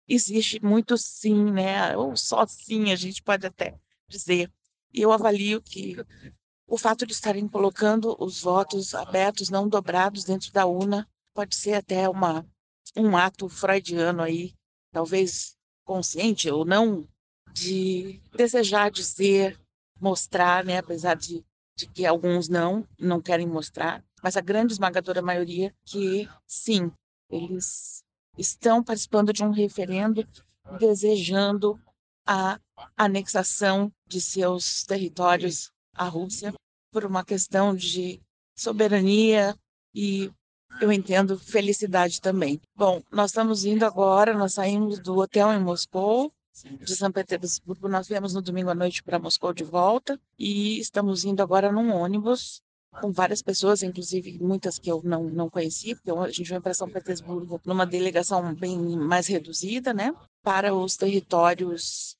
[0.07, 1.97] existe muito sim, né?
[1.97, 3.79] Ou só sim, a gente pode até
[4.09, 4.51] dizer.
[4.93, 5.97] Eu avalio que
[6.67, 11.75] o fato de estarem colocando os votos abertos, não dobrados dentro da urna, pode ser
[11.75, 12.47] até uma,
[12.97, 14.55] um ato freudiano aí,
[14.93, 17.09] talvez consciente ou não,
[17.53, 19.61] de desejar dizer,
[20.01, 20.79] mostrar, né?
[20.79, 21.45] apesar de,
[21.77, 26.93] de que alguns não, não querem mostrar, mas a grande esmagadora maioria que sim,
[27.29, 28.05] eles
[28.39, 30.27] estão participando de um referendo
[30.79, 31.81] desejando
[32.33, 32.61] a
[32.97, 36.55] anexação de seus territórios à Rússia
[36.93, 38.21] por uma questão de
[38.57, 39.57] soberania
[39.93, 40.31] e
[40.81, 42.61] eu entendo felicidade também.
[42.77, 46.33] Bom, nós estamos indo agora, nós saímos do hotel em Moscou,
[46.81, 51.25] de São Petersburgo, nós viemos no domingo à noite para Moscou de volta e estamos
[51.25, 52.63] indo agora num ônibus
[53.01, 56.75] com várias pessoas, inclusive muitas que eu não, não conheci, porque a gente vem para
[56.75, 60.15] São Petersburgo numa delegação bem mais reduzida, né,
[60.45, 62.17] para os territórios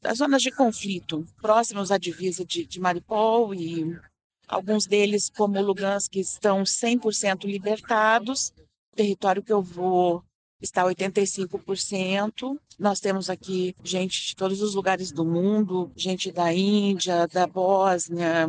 [0.00, 3.98] das zonas de conflito próximos à divisa de, de Mariupol e
[4.46, 8.52] alguns deles, como Lugansk, estão 100% libertados.
[8.94, 10.22] Território que eu vou
[10.60, 12.58] está 85%.
[12.78, 18.48] Nós temos aqui gente de todos os lugares do mundo, gente da Índia, da Bósnia,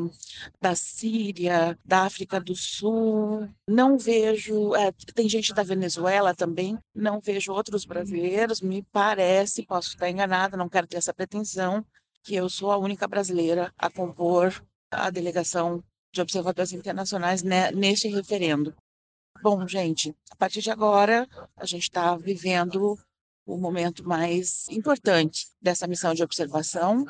[0.61, 3.47] da Síria, da África do Sul.
[3.67, 9.89] Não vejo, é, tem gente da Venezuela também, não vejo outros brasileiros, me parece, posso
[9.89, 11.85] estar enganada, não quero ter essa pretensão,
[12.23, 18.75] que eu sou a única brasileira a compor a delegação de observadores internacionais neste referendo.
[19.41, 22.97] Bom, gente, a partir de agora, a gente está vivendo
[23.45, 27.05] o momento mais importante dessa missão de observação.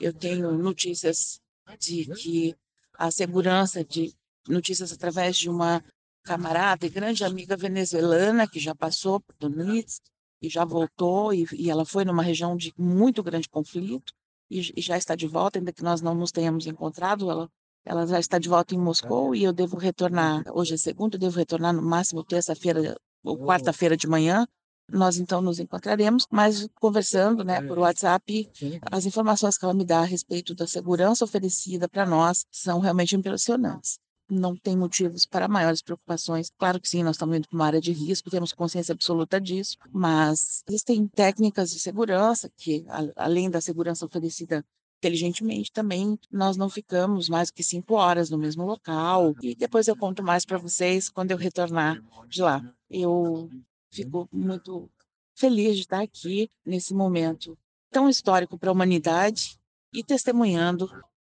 [0.00, 1.40] Eu tenho notícias
[1.78, 2.56] de que
[2.94, 4.14] a segurança de
[4.48, 5.84] notícias através de uma
[6.22, 10.02] camarada e grande amiga venezuelana que já passou por Donetsk
[10.42, 14.12] e já voltou e, e, ela foi numa região de muito grande conflito
[14.50, 17.30] e, e, já está de volta, ainda que nós não nos tenhamos encontrado.
[17.30, 17.50] Ela
[17.84, 21.20] ela já está de volta em Moscou e eu devo retornar, hoje é segunda, eu
[21.20, 24.46] devo retornar no máximo terça-feira ou quarta-feira de manhã.
[24.92, 28.50] Nós então nos encontraremos, mas conversando né, por WhatsApp,
[28.90, 33.14] as informações que ela me dá a respeito da segurança oferecida para nós são realmente
[33.14, 33.98] impressionantes.
[34.28, 36.50] Não tem motivos para maiores preocupações.
[36.58, 39.76] Claro que sim, nós estamos indo para uma área de risco, temos consciência absoluta disso,
[39.92, 42.84] mas existem técnicas de segurança que,
[43.16, 44.64] além da segurança oferecida
[45.00, 49.34] inteligentemente também nós não ficamos mais que cinco horas no mesmo local.
[49.42, 52.62] E depois eu conto mais para vocês quando eu retornar de lá.
[52.88, 53.50] Eu
[53.90, 54.90] fico muito
[55.34, 57.58] feliz de estar aqui nesse momento
[57.90, 59.58] tão histórico para a humanidade
[59.92, 60.88] e testemunhando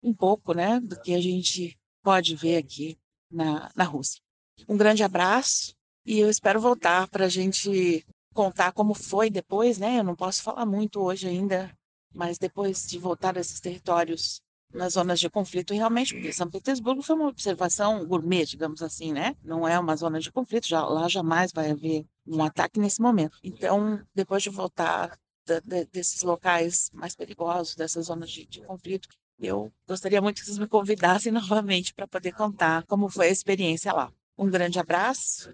[0.03, 2.99] um pouco né, do que a gente pode ver aqui
[3.31, 4.23] na, na Rússia.
[4.66, 9.99] Um grande abraço e eu espero voltar para a gente contar como foi depois, né?
[9.99, 11.70] Eu não posso falar muito hoje ainda
[12.14, 14.42] mas depois de voltar a esses territórios
[14.73, 19.35] nas zonas de conflito, realmente, porque São Petersburgo foi uma observação gourmet, digamos assim, né?
[19.42, 23.37] Não é uma zona de conflito, já, lá jamais vai haver um ataque nesse momento.
[23.42, 29.09] Então, depois de voltar da, de, desses locais mais perigosos, dessas zonas de, de conflito,
[29.38, 33.92] eu gostaria muito que vocês me convidassem novamente para poder contar como foi a experiência
[33.92, 34.12] lá.
[34.38, 35.53] Um grande abraço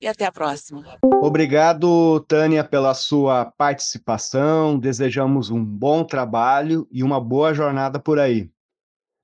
[0.00, 0.84] e até a próxima.
[1.22, 4.78] Obrigado, Tânia, pela sua participação.
[4.78, 8.50] Desejamos um bom trabalho e uma boa jornada por aí.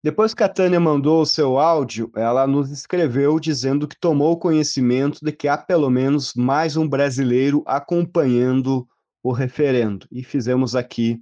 [0.04, 5.18] Depois que a Tânia mandou o seu áudio, ela nos escreveu dizendo que tomou conhecimento
[5.20, 8.86] de que há pelo menos mais um brasileiro acompanhando
[9.22, 11.20] o referendo e fizemos aqui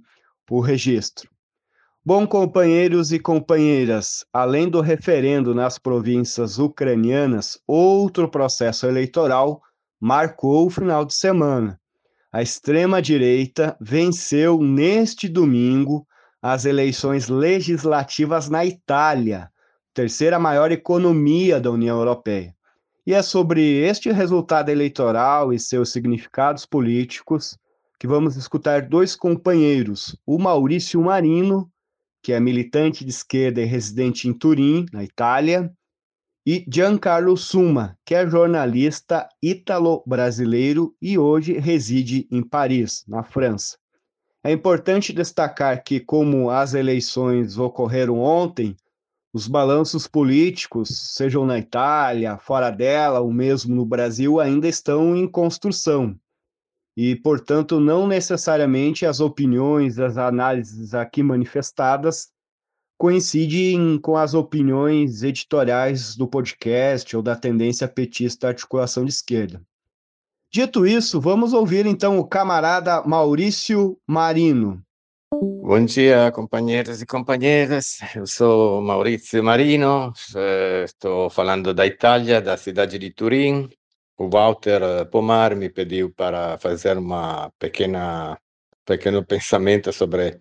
[0.51, 1.34] o registro.
[2.07, 9.59] Bom, companheiros e companheiras, além do referendo nas províncias ucranianas, outro processo eleitoral
[9.99, 11.81] marcou o final de semana.
[12.31, 16.05] A extrema-direita venceu neste domingo
[16.39, 19.49] as eleições legislativas na Itália,
[19.91, 22.53] terceira maior economia da União Europeia.
[23.03, 27.57] E é sobre este resultado eleitoral e seus significados políticos
[27.97, 31.67] que vamos escutar dois companheiros, o Maurício Marino
[32.25, 35.71] que é militante de esquerda e residente em Turim, na Itália,
[36.43, 43.77] e Giancarlo Suma, que é jornalista ítalo-brasileiro e hoje reside em Paris, na França.
[44.43, 48.75] É importante destacar que, como as eleições ocorreram ontem,
[49.31, 55.27] os balanços políticos, sejam na Itália, fora dela, ou mesmo no Brasil, ainda estão em
[55.27, 56.19] construção
[56.95, 62.29] e, portanto, não necessariamente as opiniões, as análises aqui manifestadas
[62.97, 69.61] coincidem com as opiniões editoriais do podcast ou da tendência petista articulação de esquerda.
[70.49, 74.81] Dito isso, vamos ouvir então o camarada Maurício Marino.
[75.33, 77.97] Bom dia, companheiros e companheiras.
[78.15, 80.13] Eu sou Maurício Marino,
[80.85, 83.69] estou falando da Itália, da cidade de Turim.
[84.17, 88.37] O Walter Pomar me pediu para fazer uma pequena
[88.85, 90.39] pequeno pensamento sobre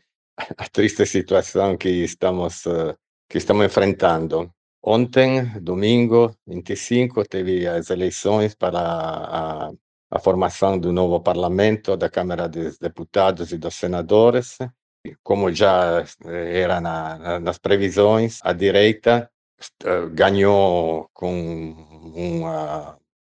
[0.58, 2.64] a triste situação que estamos
[3.28, 4.52] que estamos enfrentando.
[4.82, 9.72] Ontem, domingo 25, teve as eleições para a,
[10.10, 14.58] a formação do novo parlamento, da Câmara dos Deputados e dos Senadores.
[15.22, 19.30] Como já era na, nas previsões, a direita
[20.12, 21.32] ganhou com
[22.14, 22.44] um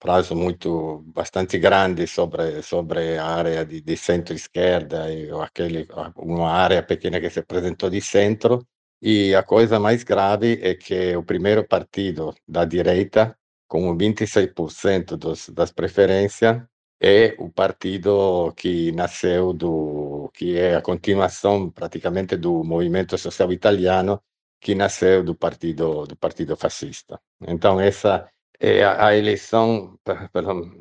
[0.06, 6.82] prazo muito bastante grande sobre sobre a área de, de centro-esquerda e aquele uma área
[6.84, 8.54] pequena que se apresentou de centro
[9.02, 13.38] e a coisa mais grave é que o primeiro partido da direita,
[13.68, 16.62] com 26% dos, das preferências,
[17.00, 24.22] é o partido que nasceu do que é a continuação praticamente do movimento social italiano
[24.62, 27.20] que nasceu do partido do partido fascista.
[27.48, 28.28] Então essa
[28.60, 29.98] é a, a eleição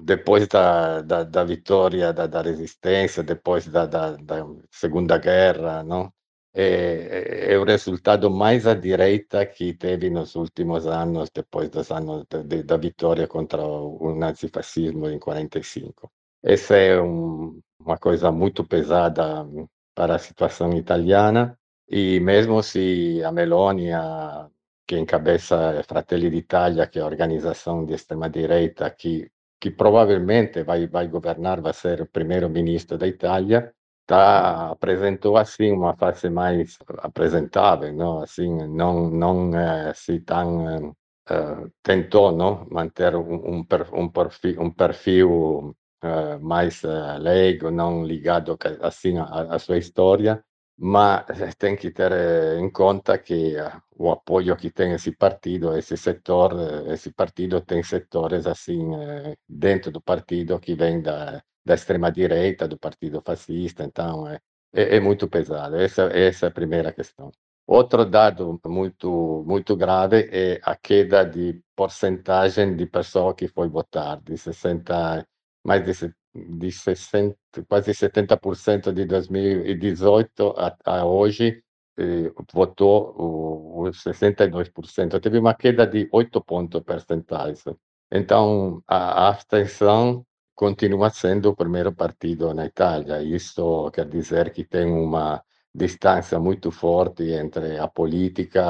[0.05, 6.13] depois da, da, da vitória da, da, resistência, depois da, da, da Segunda Guerra, não?
[6.57, 12.25] É, é, o resultado mais à direita que teve nos últimos anos, depois dos anos
[12.31, 16.11] de, de, da vitória contra o nazifascismo em 45.
[16.43, 19.45] Essa é um, uma coisa muito pesada
[19.95, 21.59] para a situação italiana
[21.89, 23.91] e mesmo se a Meloni,
[24.87, 29.31] que encabeça Fratelli d'Italia, que é a organização de extrema-direita que,
[29.61, 33.73] que provavelmente vai, vai governar, vai ser o primeiro-ministro da Itália,
[34.07, 38.23] tá, apresentou assim uma face mais apresentável, não?
[38.23, 40.91] Assim, não não é, se tão
[41.31, 43.61] uh, tentou, não, manter um,
[43.95, 50.45] um, perfil, um perfil uh, mais uh, leigo, não ligado assim à, à sua história,
[50.77, 52.13] mas tem que ter
[52.59, 53.55] em conta que
[53.97, 56.53] o apoio que tem esse partido, esse setor,
[56.89, 58.91] esse partido tem setores assim
[59.49, 64.39] dentro do partido que vem da da extrema-direita, do partido fascista, então é,
[64.73, 65.77] é, muito pesado.
[65.77, 67.31] Essa, essa é a primeira questão.
[67.67, 74.21] Outro dado muito muito grave é a queda de porcentagem de pessoas que foi votar,
[74.21, 75.27] de 60,
[75.65, 77.37] mais de, de 60,
[77.69, 81.63] quase 70% de 2018 a, a hoje
[81.97, 85.21] eh, votou o, o 62%.
[85.21, 87.65] Teve uma queda de 8 pontos percentuais.
[88.11, 93.23] Então, a, abstenção continua sendo o primeiro partido na Itália.
[93.23, 95.43] Isso quer dizer que tem uma
[95.75, 98.61] distância muito forte entre a política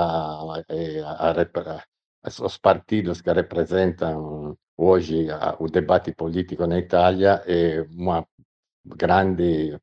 [0.71, 7.81] e a, a, os partidos que representam hoje a, o debate político na Itália e
[7.97, 8.27] uma
[8.85, 9.79] grande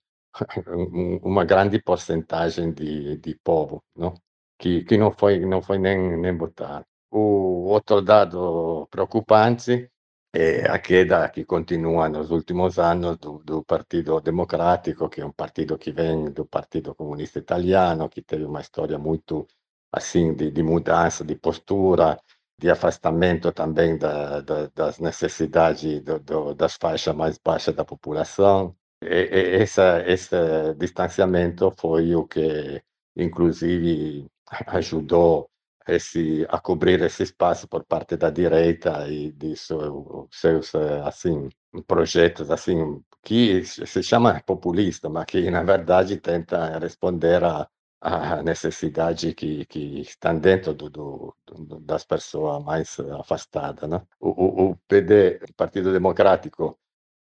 [1.24, 4.14] uma grande porcentagem de, de povo, não?
[4.58, 6.86] Que, que não foi não foi nem nem votar.
[7.12, 9.90] O outro dado preocupante
[10.34, 15.34] e a queda che continua nos últimos anni do, do Partito Democratico, che è un
[15.34, 19.48] partito che viene dal Partito Comunista Italiano, che teve uma storia molto
[19.94, 22.18] assim de, de mudança de postura,
[22.62, 28.76] de afastamento também da, da, das necessidades do, do, das faixas mais baixas da população.
[29.02, 30.36] E, e essa, esse
[30.78, 32.82] distanciamento foi o que,
[33.16, 34.28] inclusive,
[34.68, 35.50] ajudou
[35.88, 41.50] esse, a cobrir esse espaço por parte da direita e seu, seus assim
[41.88, 47.68] projetos assim que se chama populista, mas que na verdade tenta responder a,
[48.02, 51.36] a necessidade que, que estão dentro do, do,
[51.82, 53.88] das pessoas mais afastadas.
[53.90, 54.02] Né?
[54.20, 56.78] O, o, o PD, Partido Democrático,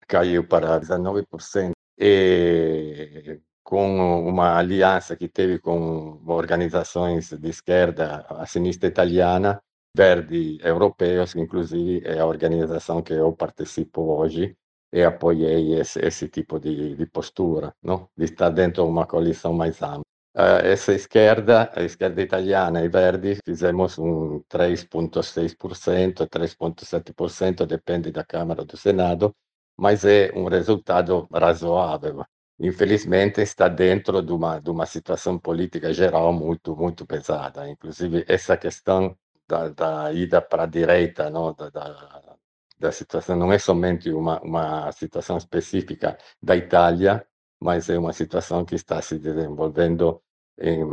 [0.07, 8.89] caiu para 19% e com uma aliança que teve com organizações de esquerda, a sinistra
[8.89, 9.61] italiana,
[9.95, 14.55] Verdi Europeus, inclusive é a organização que eu participo hoje
[14.91, 18.09] e apoiei esse, esse tipo de, de, postura, não?
[18.17, 20.03] de estar dentro de uma coalição mais ampla.
[20.33, 28.77] Essa esquerda, a esquerda italiana e Verdi, fizemos um 3,6%, 3,7%, depende da Câmara do
[28.77, 29.35] Senado,
[29.77, 32.23] mas é um resultado razoável
[32.61, 37.67] infelizmente está dentro de uma, de uma situação política geral muito muito pesada.
[37.67, 39.17] Inclusive essa questão
[39.47, 42.37] da, da ida para a direita, não, da, da,
[42.79, 47.25] da, situação não é somente uma uma situação específica da Itália,
[47.61, 50.21] mas é uma situação que está se desenvolvendo
[50.59, 50.83] em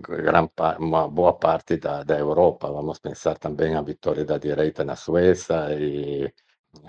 [0.00, 2.70] gran, uma boa parte da, da Europa.
[2.70, 6.32] Vamos pensar também a vitória da direita na Suécia e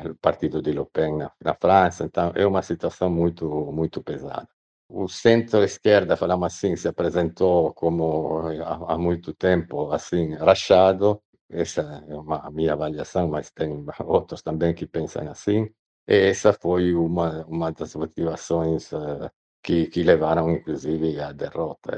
[0.09, 4.47] o partido de Le Pen na, na França, então é uma situação muito, muito pesada.
[4.87, 12.15] O centro-esquerda, falamos assim, se apresentou como há, há muito tempo, assim, rachado, essa é
[12.15, 15.69] uma minha avaliação, mas tem outros também que pensam assim.
[16.07, 19.29] Essa foi uma, uma das motivações uh,
[19.63, 21.95] que, que levaram, inclusive, à derrota.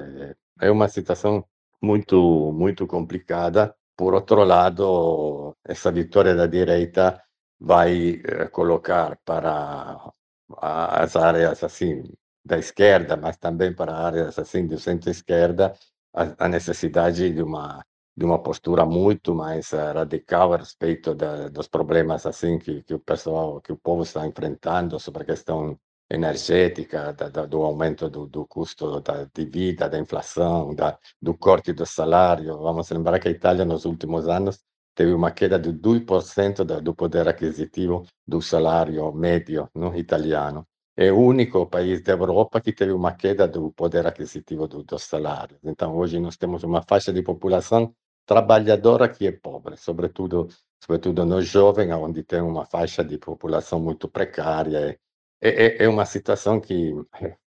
[0.59, 1.45] É, é uma situação
[1.81, 3.75] muito, muito complicada.
[3.95, 7.21] Por outro lado, essa vitória da direita
[7.59, 10.11] vai uh, colocar para
[10.57, 12.03] as áreas assim
[12.45, 15.73] da esquerda, mas também para áreas assim do centro-esquerda,
[16.13, 17.83] a, a necessidade de uma
[18.15, 22.93] de uma postura muito mais uh, radical a respeito da, dos problemas assim que, que
[22.93, 25.77] o pessoal, que o povo está enfrentando sobre a questão
[26.09, 31.35] energética, da, da, do aumento do, do custo da, de vida, da inflação, da, do
[31.35, 32.57] corte do salário.
[32.59, 34.59] Vamos lembrar que a Itália nos últimos anos
[34.95, 40.67] teve uma queda de 2% do, do poder aquisitivo do salário médio no, italiano.
[40.95, 45.03] É o único país da Europa que teve uma queda do poder aquisitivo do, dos
[45.03, 45.59] salários.
[45.63, 47.95] Então, hoje nós temos uma faixa de população
[48.25, 50.47] trabalhadora que é pobre, sobretudo,
[50.83, 54.99] sobretudo no jovem, onde tem uma faixa de população muito precária.
[55.41, 56.93] É, é, é uma situação que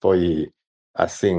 [0.01, 0.51] foi
[0.97, 1.37] assim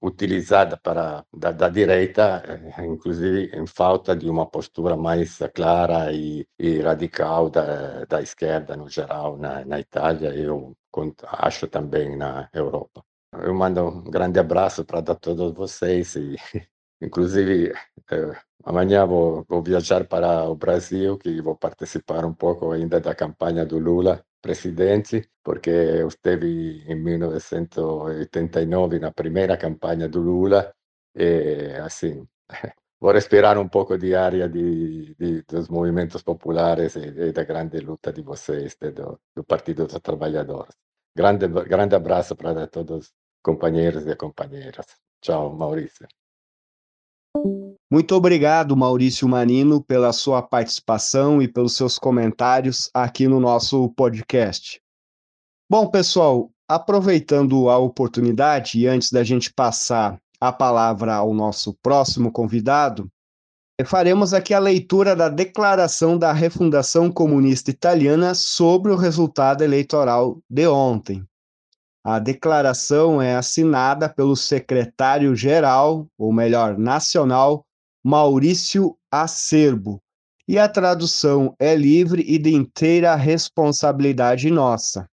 [0.00, 2.42] utilizada para da, da, direita,
[2.78, 8.76] eh, inclusive em falta de uma postura mais clara e, e radical da, da esquerda
[8.76, 10.34] no geral na, na Itália.
[10.34, 10.76] Eu
[11.28, 13.02] acho também na Europa.
[13.32, 16.36] Eu mando um grande abraço para todos vocês e
[17.02, 17.72] inclusive
[18.10, 18.32] eh,
[18.64, 23.66] Amanhã vou, vou viajar para o Brasil, que vou participar um pouco ainda da campanha
[23.66, 30.74] do Lula presidente, porque eu esteve em 1989 na primeira campanha do Lula
[31.14, 32.26] e assim
[33.00, 37.78] vou respirar um pouco de área de, de dos movimentos populares e, e, da grande
[37.80, 40.74] luta de vocês de, do, do Partido dos Trabalhadores.
[41.16, 44.86] Grande grande abraço para todos os companheiros e companheiras.
[45.20, 46.06] Tchau, Maurício.
[47.90, 54.80] Muito obrigado, Maurício Manino, pela sua participação e pelos seus comentários aqui no nosso podcast.
[55.70, 62.32] Bom, pessoal, aproveitando a oportunidade e antes da gente passar a palavra ao nosso próximo
[62.32, 63.08] convidado,
[63.86, 70.66] faremos aqui a leitura da declaração da Refundação Comunista Italiana sobre o resultado eleitoral de
[70.66, 71.26] ontem.
[72.04, 77.64] A declaração é assinada pelo secretário-geral, ou melhor, nacional,
[78.04, 80.02] Maurício Acerbo.
[80.48, 85.06] E a tradução é livre e de inteira responsabilidade nossa.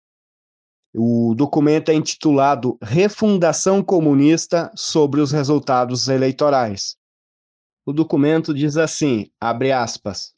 [0.94, 6.96] O documento é intitulado Refundação Comunista sobre os Resultados Eleitorais.
[7.84, 10.35] O documento diz assim, abre aspas,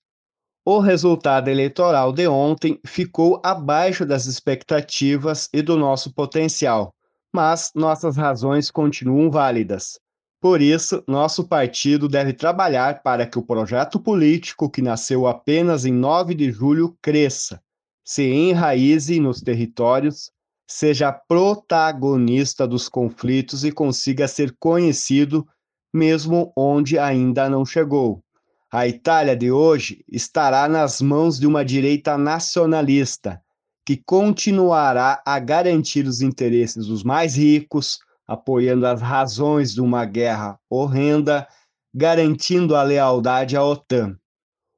[0.70, 6.94] o resultado eleitoral de ontem ficou abaixo das expectativas e do nosso potencial,
[7.32, 9.98] mas nossas razões continuam válidas.
[10.38, 15.92] Por isso, nosso partido deve trabalhar para que o projeto político que nasceu apenas em
[15.92, 17.62] 9 de julho cresça,
[18.04, 20.30] se enraize nos territórios,
[20.68, 25.48] seja protagonista dos conflitos e consiga ser conhecido
[25.94, 28.22] mesmo onde ainda não chegou.
[28.70, 33.42] A Itália de hoje estará nas mãos de uma direita nacionalista,
[33.86, 40.60] que continuará a garantir os interesses dos mais ricos, apoiando as razões de uma guerra
[40.68, 41.48] horrenda,
[41.94, 44.18] garantindo a lealdade à OTAN.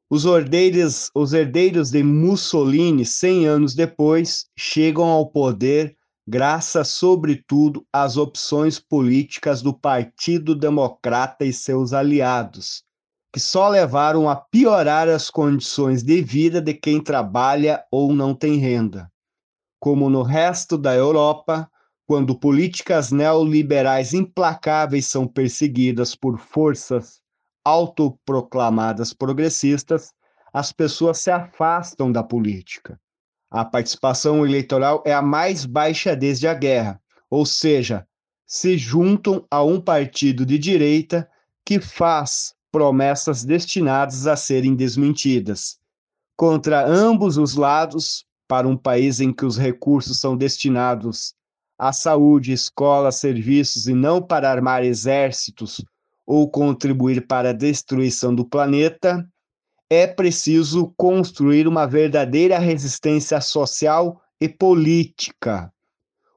[0.09, 5.97] Os herdeiros, os herdeiros de Mussolini, 100 anos depois, chegam ao poder
[6.29, 12.85] graças, sobretudo, às opções políticas do Partido Democrata e seus aliados,
[13.33, 18.57] que só levaram a piorar as condições de vida de quem trabalha ou não tem
[18.57, 19.11] renda.
[19.79, 21.71] Como no resto da Europa,
[22.07, 27.21] quando políticas neoliberais implacáveis são perseguidas por forças
[27.65, 30.13] autoproclamadas progressistas,
[30.53, 33.01] as pessoas se afastam da política.
[33.49, 37.01] A participação eleitoral é a mais baixa desde a guerra,
[37.31, 38.07] ou seja,
[38.45, 41.31] se juntam a um partido de direita
[41.65, 45.79] que faz promessas destinadas a serem desmentidas.
[46.37, 51.35] Contra ambos os lados, para um país em que os recursos são destinados
[51.79, 55.85] à saúde, escola, serviços e não para armar exércitos
[56.27, 59.27] ou contribuir para a destruição do planeta,
[59.89, 65.73] é preciso construir uma verdadeira resistência social e política.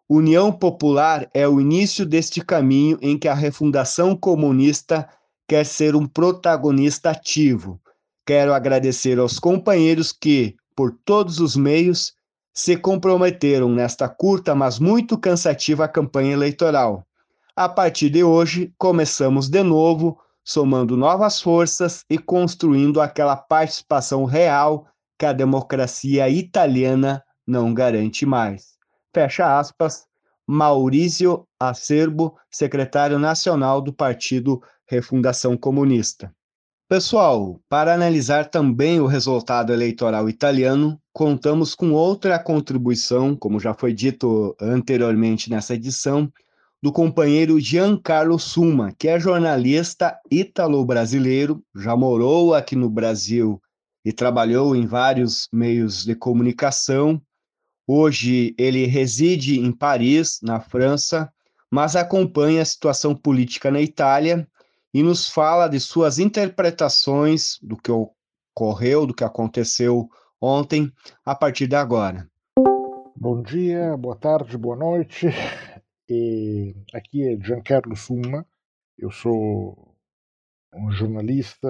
[0.08, 5.10] União Popular é o início deste caminho em que a refundação comunista
[5.48, 7.80] quer ser um protagonista ativo.
[8.26, 12.14] Quero agradecer aos companheiros que, por todos os meios,
[12.54, 17.06] se comprometeram nesta curta, mas muito cansativa campanha eleitoral.
[17.56, 24.88] A partir de hoje, começamos de novo, somando novas forças e construindo aquela participação real
[25.18, 28.78] que a democracia italiana não garante mais.
[29.14, 30.06] Fecha aspas,
[30.46, 36.34] Maurício Acerbo, secretário nacional do Partido Refundação Comunista.
[36.90, 43.94] Pessoal, para analisar também o resultado eleitoral italiano, contamos com outra contribuição, como já foi
[43.94, 46.32] dito anteriormente nessa edição,
[46.82, 53.62] do companheiro Giancarlo Suma, que é jornalista ítalo-brasileiro, já morou aqui no Brasil
[54.04, 57.22] e trabalhou em vários meios de comunicação.
[57.88, 61.32] Hoje ele reside em Paris, na França,
[61.72, 64.46] mas acompanha a situação política na Itália
[64.94, 70.08] e nos fala de suas interpretações do que ocorreu, do que aconteceu
[70.40, 70.92] ontem,
[71.26, 72.30] a partir de agora.
[73.16, 75.28] Bom dia, boa tarde, boa noite.
[76.10, 78.46] E aqui é Giancarlo Summa,
[78.98, 79.96] eu sou
[80.76, 81.68] um jornalista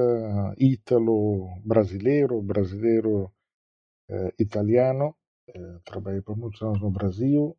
[0.57, 3.31] ítalo-brasileiro, brasileiro
[4.09, 4.33] eh.
[5.49, 7.55] Eh, trabalhei por muitos anos no Brasil,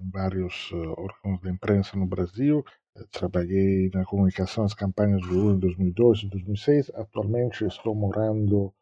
[0.00, 2.64] em vários uh, órgãos de imprensa no Brasil.
[2.96, 6.90] Eh, trabalhei na comunicação das campanhas do Lula em 2002 e 2006.
[6.94, 8.74] Atualmente estou morando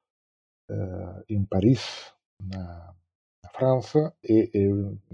[0.71, 2.95] uh, em Paris, na
[3.53, 4.65] França e, e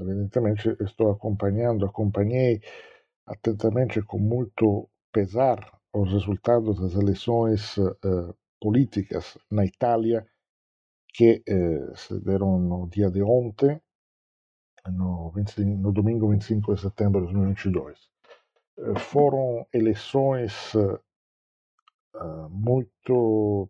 [0.01, 2.63] evidentemente estou acompanhando, acompanhei
[3.27, 5.59] atentamente com muito pesar
[5.93, 10.27] os resultados das eleições uh, políticas na Itália
[11.13, 13.81] que uh, se deram no dia de ontem,
[14.89, 18.10] no, 25, no domingo 25 de setembro de 2022.
[18.79, 20.73] Uh, foram eleições
[22.51, 23.69] muito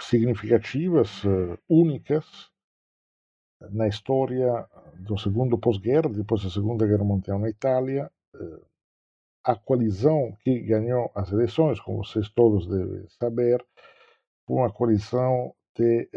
[0.00, 1.22] significativas,
[1.68, 2.52] únicas,
[3.70, 4.66] na história
[4.98, 8.60] do segundo pós-guerra, depois da Segunda Guerra Mundial na Itália, eh,
[9.44, 13.64] a coalizão que ganhou as eleições, como vocês todos devem saber,
[14.46, 16.08] foi uma coalizão de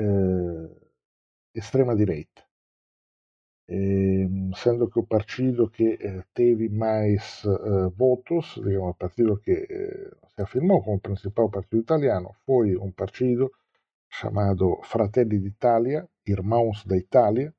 [3.67, 4.55] eh, extrema-direita.
[4.55, 10.11] sendo que o partido que eh, teve mais eh, votos, digamos, o partido que eh,
[10.35, 13.51] se afirmou como principal partido italiano, foi um partido
[14.09, 17.53] chamado Fratelli d'Italia, Irmãos da Itália,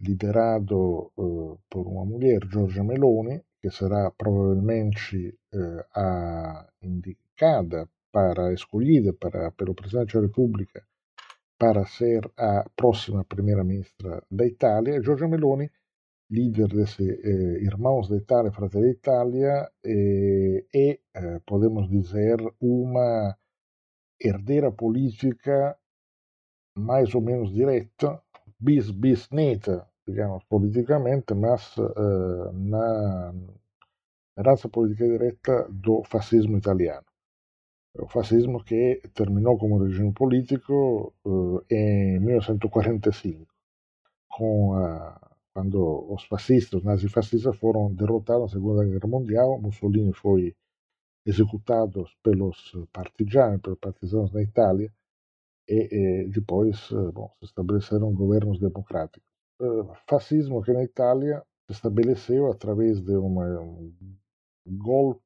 [0.00, 9.12] liderado uh, por uma mulher, Giorgia Meloni, que será provavelmente uh, a indicada para, escolhida
[9.12, 10.82] para, pelo Presidente da República
[11.62, 15.00] para ser a próxima primeira-ministra da Itália.
[15.00, 15.70] Giorgia Meloni,
[16.28, 23.38] líder desse eh, Irmãos da Itália, Fratelli d'Italia, eh, eh, podemos dizer, uma
[24.20, 25.78] herdeira política
[26.76, 28.20] mais ou menos direta,
[28.58, 33.32] bis bis neta, digamos, politicamente, mas uh, na
[34.36, 37.11] razza política diretta do fascismo italiano.
[37.94, 43.46] O fascismo che terminò come regime politico uh, em 1945,
[44.28, 45.12] com, uh,
[45.52, 50.56] quando os fascistas, os nazifascistas foram derrotados na Segunda Guerra Mundial, Mussolini foi
[51.26, 54.90] executado pelos partigiani, pelos partisanos na Itália,
[55.68, 59.28] e, e depois bom, se estabeleceram governos democráticos.
[59.60, 63.94] O fascismo aqui na Itália se estabeleceu através de uma, um
[64.66, 65.22] golpe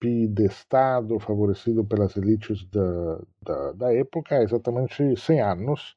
[0.00, 5.96] de Estado favorecido pelas elites da, da, da época exatamente 100 anos,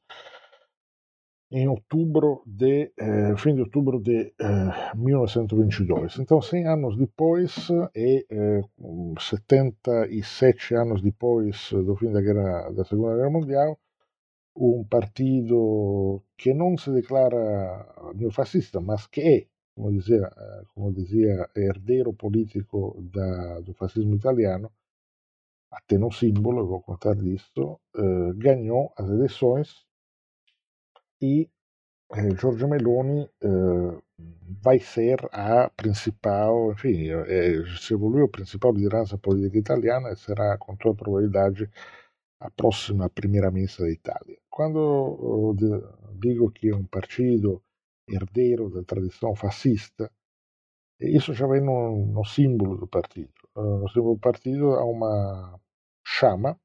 [1.50, 6.18] em outubro de eh, fim de outubro de eh, 1922.
[6.20, 8.62] Então, 100 anos depois e eh,
[9.18, 13.78] 77 anos depois do fim da, guerra, da Segunda Guerra Mundial,
[14.56, 19.46] um partido que não se declara neofascista, mas que é,
[19.80, 20.30] como dizia,
[20.74, 24.70] como dizia herdeiro político da, do fascismo italiano,
[25.72, 29.86] até no símbolo, vou contar disso, eh, ganhou as eleições
[31.22, 31.48] e
[32.12, 33.98] eh, Giorgio Meloni eh,
[34.62, 40.58] vai ser a principal, enfim, eh, se evoluiu a principal liderança política italiana e será
[40.58, 41.70] com toda probabilidade
[42.40, 44.38] a próxima primeira-ministra da Itália.
[44.50, 45.54] Quando
[46.18, 47.62] digo que é um partido
[48.10, 50.10] herdeiro da tradição fascista,
[51.00, 53.32] isso já vem no, no símbolo do partido.
[53.56, 55.58] No símbolo do partido há uma
[56.04, 56.58] chama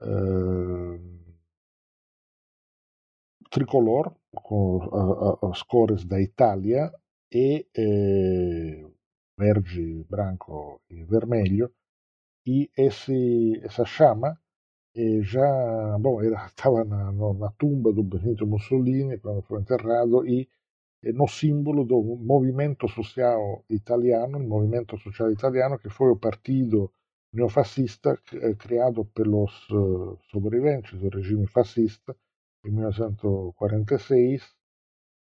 [0.00, 1.20] uh,
[3.50, 4.80] tricolor com
[5.50, 6.92] as cores da Itália
[7.32, 8.86] e eh,
[9.38, 11.72] verde, branco e vermelho
[12.46, 14.40] e esse, essa chama
[14.94, 20.48] e já, bom, era, estava na, na tumba do Benito Mussolini quando foi enterrado e
[21.14, 26.92] no símbolo do movimento social italiano, il movimento sociale italiano, che foi o partido
[27.32, 32.14] neofascista eh, criado pelos uh, sobreviventes do regime fascista
[32.64, 34.42] em 1946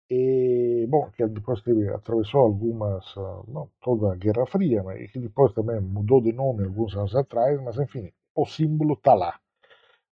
[0.10, 5.20] e bom, que depois teve, atravessou algumas, uh, não toda a Guerra Fria, mas que
[5.20, 9.40] depois também mudou de nome alguns anos atrás, mas enfim, o símbolo está lá.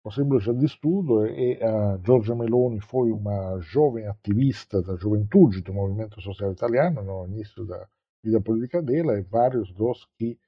[0.08, 5.62] O símbolo já diz tudo e a Giorgia Meloni foi uma jovem ativista da juventude
[5.62, 7.86] do movimento social italiano no início da
[8.24, 10.40] vida política dela e vários dos que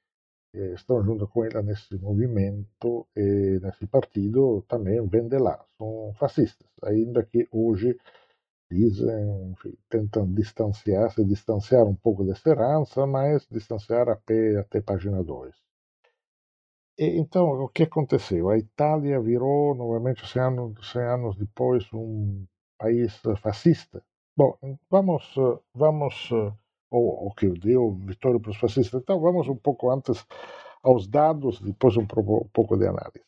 [0.54, 6.14] eh, estão junto com ela nesse movimento e nesse partido também vêm de lá, são
[6.14, 7.98] fascistas, ainda que hoje
[8.72, 15.22] dizem, enfim, tentam distanciar, se distanciar um pouco dessa herança, mas distanciar até, até página
[15.22, 15.69] 2.
[17.02, 18.50] Então, o que aconteceu?
[18.50, 22.44] A Itália virou novamente, 100 anos, 100 anos depois, um
[22.78, 24.02] país fascista.
[24.36, 24.58] Bom,
[24.90, 25.34] vamos,
[25.74, 26.30] vamos
[26.90, 29.00] ou, ou que deu vitória para os fascistas.
[29.00, 30.26] Então, vamos um pouco antes
[30.82, 33.24] aos dados, depois um pouco, de análise.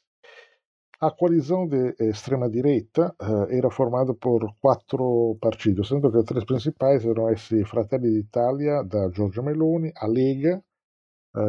[1.00, 7.04] A coalizão de extrema-direita eh, era formada por quatro partidos, sendo que os três principais
[7.04, 10.62] eram essi Fratelli d'Italia, da Giorgia Meloni, a Lega,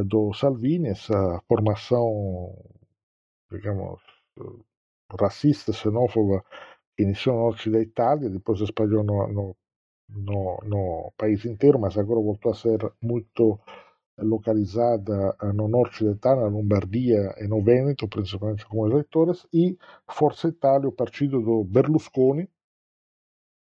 [0.05, 2.55] do Salvini, essa formação,
[3.51, 3.99] digamos,
[5.19, 6.43] racista, xenófoba,
[6.95, 9.55] que iniciou no norte da Itália, depois se espalhou no, no,
[10.09, 11.13] no, no
[11.79, 13.59] mas agora voltou a ser muito
[14.17, 19.77] localizada no norte d'Italia, na Lombardia e no Veneto, principalmente como eleitores, e
[20.09, 22.47] Forza Italia, o partido do Berlusconi,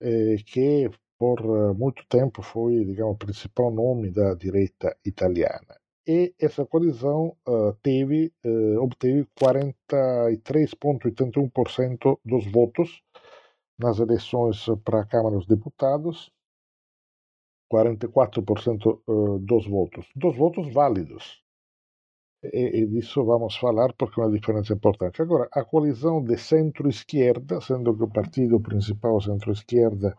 [0.02, 1.42] eh, que por
[1.76, 5.76] muito tempo foi, digamos, o principal nome da direita italiana.
[6.08, 13.04] E essa coalizão uh, teve, uh, obteve 43,81% dos votos
[13.78, 16.32] nas eleições para a Câmara dos Deputados
[17.72, 21.44] 44% eh, dos votos, dos votos válidos.
[22.44, 25.22] E, e, disso vamos falar porque é uma diferença importante.
[25.22, 30.18] Agora, a coalizão de centro-esquerda, sendo que o partido principal centro-esquerda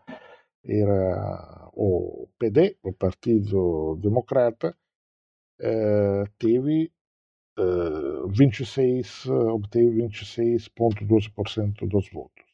[0.63, 4.75] era o PD, o Partido Democrata,
[6.37, 6.91] teve
[7.57, 12.45] eh, 26, obteve 26,12% dos votos.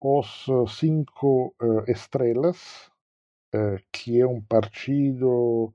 [0.00, 0.46] Os
[0.78, 2.90] cinco eh, estrelas,
[3.54, 5.72] eh, que é um partido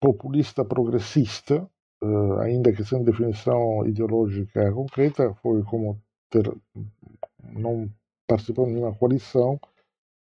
[0.00, 1.68] populista progressista,
[2.02, 6.00] eh, ainda que sem definição ideológica concreta, foi como
[6.30, 6.46] ter,
[7.42, 7.90] não
[8.26, 9.60] participou de nenhuma coalição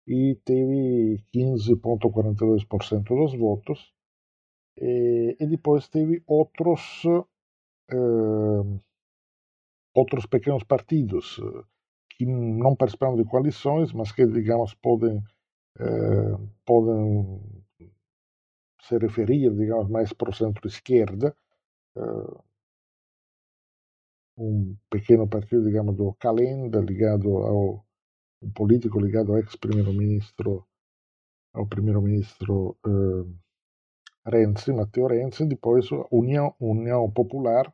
[0.08, 3.94] e teve 15,42% dos votos.
[4.80, 7.04] E, e, depois teve outros
[7.92, 8.80] eh,
[9.96, 11.40] outros pequenos partidos
[12.10, 15.24] que não participaram de coalições, mas que, digamos, podem
[15.80, 17.42] eh, podem
[18.82, 21.36] se referir, digamos, mais para o centro-esquerda,
[21.96, 22.38] eh,
[24.38, 27.86] um pequeno partido, digamos, do Calenda, ligado ao
[28.42, 30.66] um político ligado ao ex-primeiro-ministro
[31.54, 33.47] ao primeiro-ministro eh,
[34.28, 37.72] Renzi, Matteo Renzi, depois União, União Popular,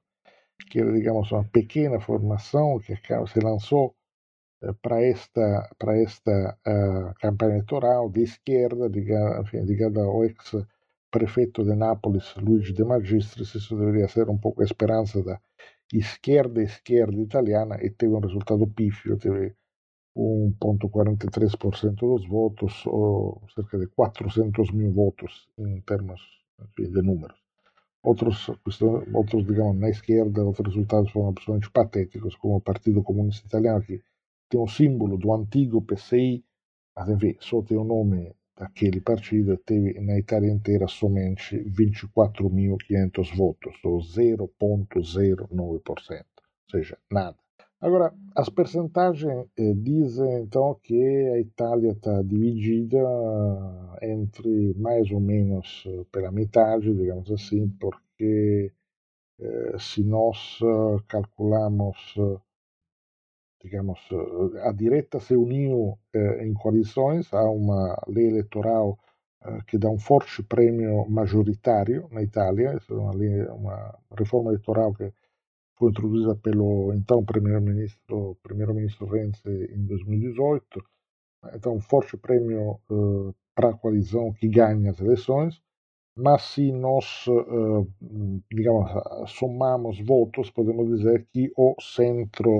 [0.70, 3.96] que era, digamos, uma pequena formação que se lançou
[4.82, 12.72] para esta, para esta uh, campanha eleitoral de esquerda, ligada, ao ex-prefeito de Nápoles, Luigi
[12.72, 15.40] De Magistris, isso deveria ser um pouco a esperança da
[15.92, 19.56] esquerda esquerda italiana e teve um resultado pífio, teve
[20.16, 26.43] 1,43% dos votos, ou cerca de 400 mil votos em termos
[26.78, 27.38] de números.
[28.04, 28.50] Outros,
[29.14, 34.04] outros, digamos, na esquerda, outros resultados foram absolutamente patéticos, como o Partido Comunista Italiano, que
[34.50, 36.44] tem um símbolo do antigo PCI,
[36.96, 43.74] mas enfim, só tem o nome daquele partido, teve na Itália inteira somente 24.500 votos,
[43.84, 45.96] ou 0,09%, ou
[46.70, 47.43] seja, nada.
[47.88, 51.04] Agora, as percentagens eh, dizem então que
[51.36, 52.98] a Itália está dividida
[54.02, 58.72] entre mais ou menos eh, pela metade, digamos assim, porque
[59.40, 62.40] eh, se nós eh, calculamos eh,
[63.64, 64.00] digamos,
[64.64, 68.98] a direita se uniu eh, em coalições, há uma lei eleitoral
[69.68, 74.54] que dá um forte prêmio majoritário na Itália, é uma, lei, uma reforma
[75.90, 80.84] introduzida pelo então primeiro-ministro primeiro-ministro Renzi em 2018,
[81.56, 85.62] então forte prêmio eh, para a coalizão que ganha as eleições,
[86.16, 87.88] mas se nós, uh,
[88.52, 88.90] digamos,
[89.32, 92.60] somamos votos, podemos dizer que o centro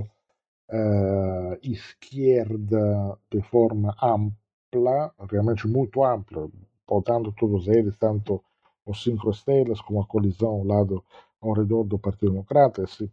[0.70, 6.50] uh, esquerda de forma ampla, realmente muito ampla,
[6.88, 8.44] votando todos eles, tanto
[8.86, 11.04] os cinco estrelas como a colisão ao lado
[11.44, 13.12] ao redor do Partido Democrata, esse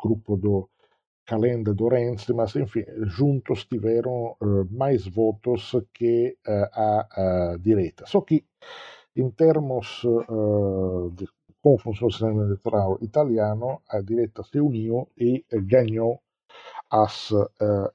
[0.00, 0.68] grupo do
[1.26, 8.04] Calenda do Renzi, mas enfim, juntos tiveram uh, mais votos que uh, a, a, direita.
[8.06, 8.44] Só que,
[9.14, 11.28] em termos uh, de
[11.62, 16.20] como funciona o sistema eleitoral italiano, a direita se uniu e ganhou
[16.90, 17.48] as uh,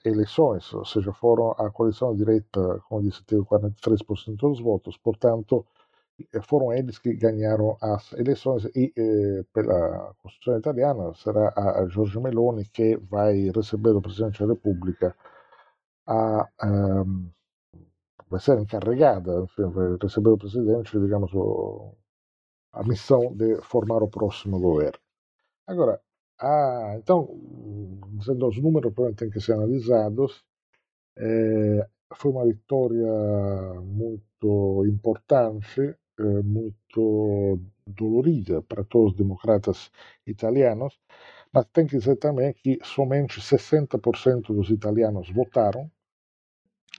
[0.06, 5.66] eleições, ou seja, foram a coalição direita, como disse, teve 43% dos votos, portanto,
[6.43, 8.65] foram eles que ganharam as eleições.
[8.76, 14.39] E eh, pela Constituição italiana será a, a Giorgia Meloni que vai receber do Presidente
[14.39, 15.15] da República.
[16.07, 17.30] A, um,
[18.30, 21.93] vai ser encarregada, enfim, vai receber do Presidente, digamos, o,
[22.74, 24.99] a missão de formar o próximo governo.
[25.68, 26.01] Agora,
[26.39, 27.28] ah, então,
[28.24, 30.43] sendo os números provavelmente têm que ser analisados,
[31.18, 33.07] eh, foi uma vitória
[33.82, 35.95] muito importante,
[36.43, 39.91] muito dolorida para todos os democratas
[40.26, 40.99] italianos,
[41.53, 45.89] mas tem que dizer também que somente 60% dos italianos votaram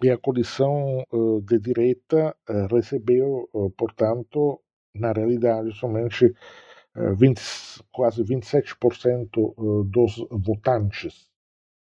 [0.03, 4.61] e a coalição uh, de direita uh, recebeu, portanto,
[4.95, 6.33] na realidade, somente
[6.95, 7.41] 20,
[7.93, 11.29] quase 27% dos votantes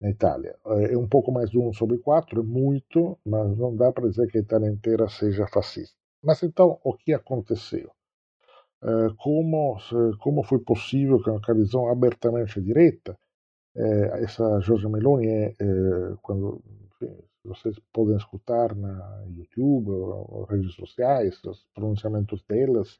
[0.01, 0.57] na Itália.
[0.91, 4.31] É um pouco mais de um sobre quatro, é muito, mas não dá para dizer
[4.31, 6.00] que a Itália inteira seja fascista.
[6.23, 7.91] Mas então, o que aconteceu?
[9.19, 9.79] Como,
[10.21, 13.19] como foi possível que uma visão abertamente direita,
[13.75, 15.55] essa Giorgia Meloni é,
[16.23, 16.63] quando
[16.93, 22.99] enfim, vocês podem escutar na YouTube, ou redes sociais, os pronunciamentos delas.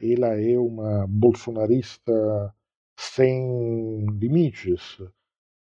[0.00, 2.54] Ela é uma bolsonarista
[2.96, 4.98] sem limites.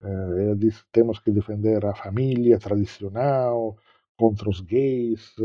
[0.01, 3.77] Ela diz que temos que defender a família tradicional
[4.17, 5.35] contra os gays,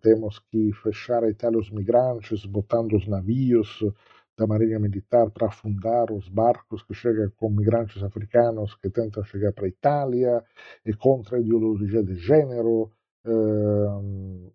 [0.00, 3.82] temos que fechar a Itália aos migrantes, botando os navios
[4.38, 9.52] da Marinha Militar para afundar os barcos que chegam com migrantes africanos que tentam chegar
[9.52, 10.44] para a Itália,
[10.86, 12.90] e contra a ideologia de gênero,
[13.26, 14.50] eh,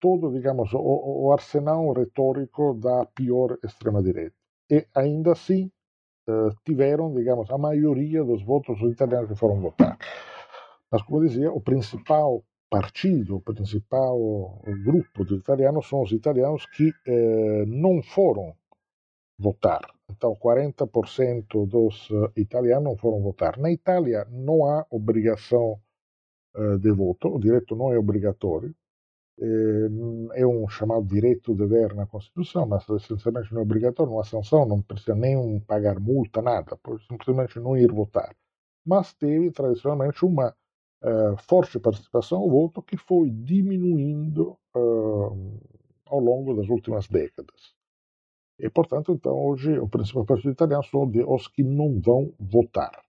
[0.00, 4.36] todo, digamos, o, arsenal retórico da pior extrema-direita.
[4.70, 5.70] E ainda assim
[6.28, 9.98] eh, tiveram, digamos, a maioria dos votos dos italianos que foram votar.
[10.90, 14.18] Mas, como dizia, o principal partido, o principal
[14.84, 18.54] grupo de italianos são os italianos que eh, não foram
[19.40, 19.80] votar.
[20.10, 23.58] Então, 40% dos uh, italianos não foram votar.
[23.58, 25.80] Na Itália não há obrigação
[26.56, 28.74] uh, de voto, o direito não é obrigatório.
[29.40, 34.20] É, é um chamado direito de ver na Constituição, mas essencialmente não é obrigatório, não
[34.20, 36.78] há sanção, não precisa nem pagar multa, nada,
[37.08, 38.36] simplesmente não ir votar.
[38.84, 40.54] Mas teve tradicionalmente uma
[41.02, 44.56] uh, forte participação ao voto que foi diminuindo
[46.06, 47.74] ao longo das últimas décadas.
[48.58, 53.02] E, portanto, então, hoje o principal partido italiano são os que não vão votar.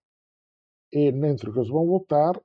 [0.91, 2.39] E, entre os que vão votar,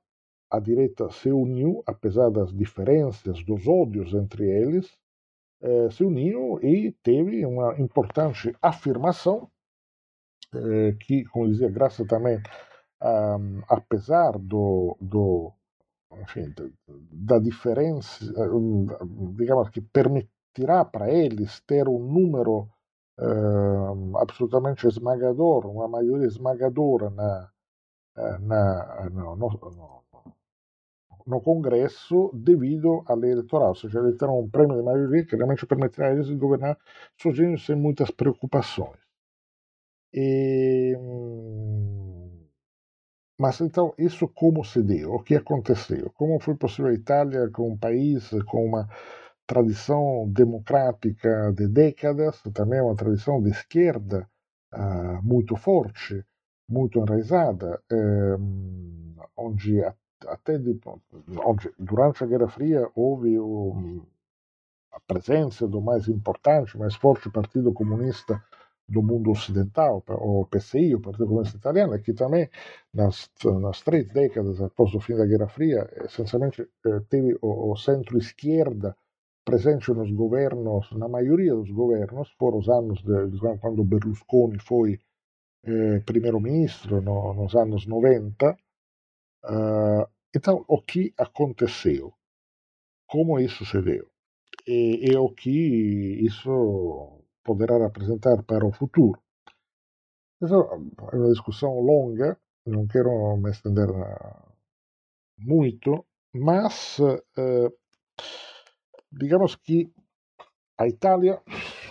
[0.49, 4.97] a direita se uniu, apesar das diferenças, dos ódios entre eles,
[5.61, 9.49] eh, se uniu e teve uma importante afirmação,
[10.53, 12.39] eh, que, como dizia, graças também,
[13.01, 15.53] um, apesar do, do
[16.21, 16.53] enfim,
[17.11, 18.25] da diferença,
[19.35, 22.69] digamos que permitirá para eles ter um número
[23.19, 27.51] uh, absolutamente esmagador, uma maioria esmagadora na,
[28.17, 30.03] eh, na, no, no,
[31.27, 36.07] no, Congresso devido eleitoral, ou seja, eles terão um prêmio de maioria que realmente permitirá
[36.07, 36.77] a eles governar
[37.21, 38.97] sozinhos sem muitas preocupações.
[40.13, 40.95] E,
[43.37, 45.13] mas então, isso como se deu?
[45.13, 46.11] O que aconteceu?
[46.15, 48.89] Como foi possível a Itália, com um país com uma
[49.45, 54.27] tradição democrática de décadas, também uma tradição de esquerda
[54.73, 56.25] uh, muito forte,
[56.67, 59.81] muito enraizada, um, onde
[60.25, 60.79] até de,
[61.45, 63.37] onde, durante a Guerra Fria houve
[64.91, 68.43] a presença do mais importante, mais forte Partido Comunista
[68.87, 72.49] do mundo ocidental, o PCI, o Partido Comunista Italiano, que também
[72.93, 73.29] nas,
[73.61, 78.95] nas três décadas após o fim da Guerra Fria, essencialmente eh, teve o, o centro-esquerda
[79.43, 84.99] presente nos governos, na maioria dos governos, foram os anos de, de quando Berlusconi foi
[85.65, 88.57] eh, primeiro-ministro, no, nos anos 90.
[89.43, 92.13] Uh, então, o que aconteceu?
[93.07, 94.09] Como isso se deu?
[94.67, 95.49] e, e o que
[96.25, 99.19] isso poderá representar para o futuro.
[100.43, 103.87] Essa é uma discussão longa, não quero me estender
[105.39, 106.99] muito, mas
[107.37, 107.71] eh,
[109.11, 109.89] digamos que
[110.77, 111.41] a Itália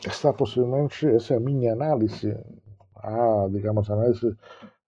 [0.07, 2.31] está possivelmente, essa é a minha análise,
[2.97, 4.37] a, digamos, análise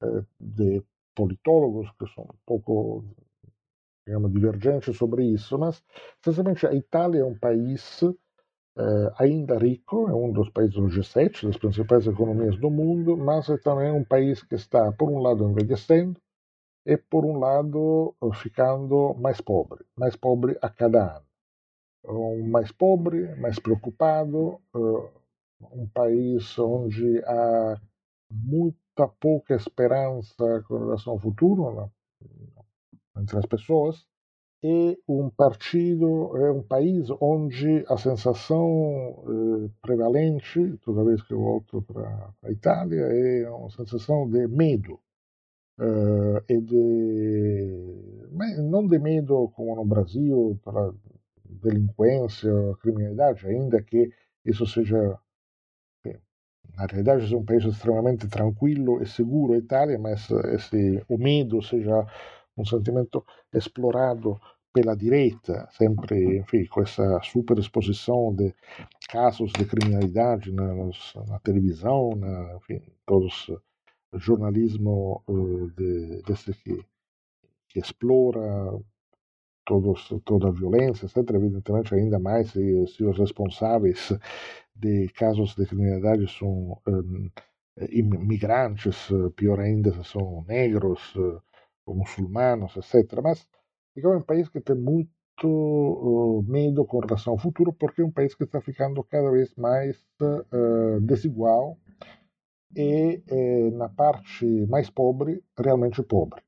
[0.03, 0.85] eh, de
[1.17, 3.05] politólogos que são um pouco
[4.07, 5.83] digamos, divergentes sobre isso, mas
[6.21, 8.01] essencialmente a Itália é um país
[8.79, 13.49] eh, ainda rico, é um dos países do G7, das principais economias do mundo, mas
[13.49, 16.21] é também um país que está, por um lado, envelhecendo
[16.87, 21.27] e, por um lado, ficando mais pobre, mais pobre a cada ano.
[22.05, 25.11] Um mais pobre, mais preocupado, uh,
[25.73, 27.81] um país onde há
[28.31, 31.91] muita pouca esperança com relação ao futuro né,
[33.17, 34.07] entre as pessoas,
[34.63, 39.25] e um partido, é um país onde a sensação
[39.67, 45.01] eh, prevalente, toda vez que eu volto para a Itália, é uma sensação de medo.
[45.81, 48.33] Uh, e de,
[48.69, 50.93] não de medo como no Brasil para
[51.45, 52.51] delinquência,
[52.83, 54.11] criminalidade, ainda que
[54.45, 55.17] isso seja
[56.77, 61.61] na realidade é um país extremamente tranquilo e seguro, a Itália, mas esse, o medo
[61.61, 62.07] seja
[62.59, 64.41] um sentimento explorado
[64.73, 68.55] pela direita, sempre, enfim, com essa superexposição de
[69.09, 70.75] casos de criminalidade na,
[71.27, 73.51] na televisão, na, enfim, todos
[74.15, 76.85] jornalismo uh, de, desse que,
[77.69, 78.79] que explora
[79.65, 81.35] todos, toda a violência, etc.
[81.35, 84.13] Evidentemente, ainda mais se, se os responsáveis
[84.75, 87.31] de casos de criminalidade são um,
[87.91, 91.15] imigrantes, pior ainda se são negros,
[91.95, 93.21] muçulmanos, etc.
[93.23, 93.47] Mas
[93.95, 95.13] digamos, é um país que tem muito
[95.45, 99.55] uh, medo com relação ao futuro, porque é um país que está ficando cada vez
[99.57, 101.79] mais uh, desigual
[102.77, 106.43] e, eh, na parte mais pobre, realmente pobre.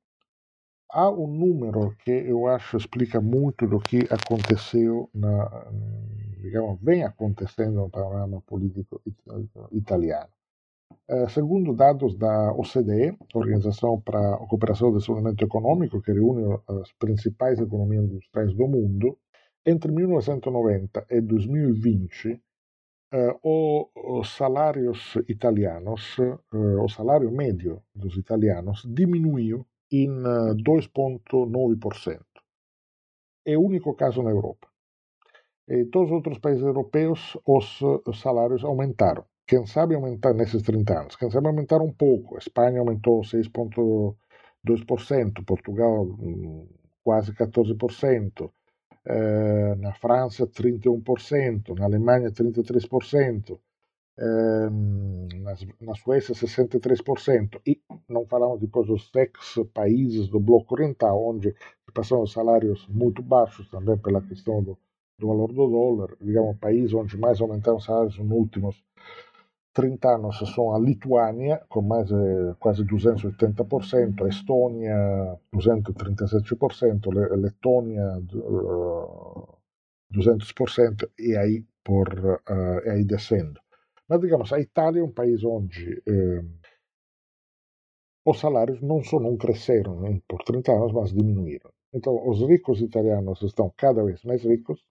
[0.91, 5.71] Há um número que eu acho explica muito do que aconteceu, na,
[6.43, 9.01] digamos, vem acontecendo no panorama político
[9.73, 10.29] italiano.
[11.11, 16.93] Uh, segundo dados da OCDE, Organização para a Cooperação e Desenvolvimento Econômico, que reúne as
[16.93, 19.19] principais economias industriais do mundo,
[19.67, 22.41] entre 1990 e 2020,
[23.13, 23.89] uh,
[24.21, 30.09] os salários italianos, uh, o salário médio dos italianos diminuiu em
[30.63, 32.21] 2,9%.
[33.45, 34.69] É o único caso na Europa.
[35.69, 39.25] Em todos os outros países europeus, os salários aumentaram.
[39.51, 41.17] Quem sabe aumentar nesses 30 anos?
[41.17, 42.37] Quem sabe aumentar um pouco.
[42.37, 46.69] A Espanha aumentou 6,2%, Portugal hum,
[47.03, 48.49] quase 14%,
[49.05, 53.59] eh, na França 31%, na Alemanha 33%,
[55.81, 61.57] na Suécia 63%, e não falamos depois dos ex-países do bloco oriental, onde
[61.93, 64.79] passaram salários muito baixos também pela questão do,
[65.19, 68.81] do valor do dólar, digamos, país onde mais aumentaram os salários nos últimos
[69.73, 70.79] 30 anos são a
[71.83, 79.59] mais eh, quase 280%, a Estônia 237%, a Letônia uh,
[80.13, 83.61] 200%, e aí, por, uh, e aí descendo.
[84.09, 86.43] Mas, digamos, a Itália é um país onde eh,
[88.27, 91.71] os salários não só não cresceram né, por 30 anos, mas diminuíram.
[91.95, 94.85] Então, os ricos italianos estão cada vez mais ricos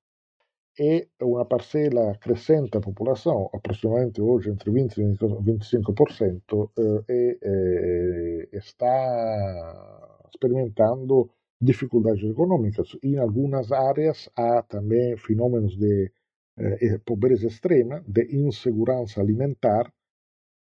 [0.80, 6.72] e uma parcela crescente da popolação, aproximadamente hoje entre 20 e 25%,
[7.08, 11.30] eh, eh, está experimentando
[11.62, 12.98] dificuldades econômicas.
[13.04, 16.12] Em algumas áreas há também fenômenos de
[16.58, 19.92] eh, pobreza extrema, de insegurança alimentar,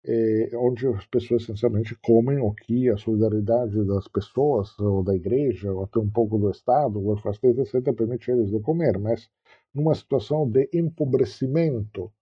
[0.07, 5.73] eh, onde as pessoas essencialmente comem o que a solidariedade das pessoas, ou da igreja,
[5.73, 9.29] ou até um pouco do Estado, o welfare state, etc., permite eles de comer, mas
[9.75, 12.13] numa situação de empobrecimento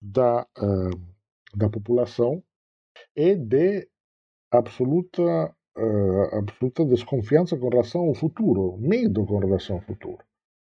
[0.00, 2.42] da, uh, da população
[3.14, 3.88] e de
[4.50, 10.24] absoluta, uh, absoluta desconfiança com relação ao futuro, medo com relação ao futuro.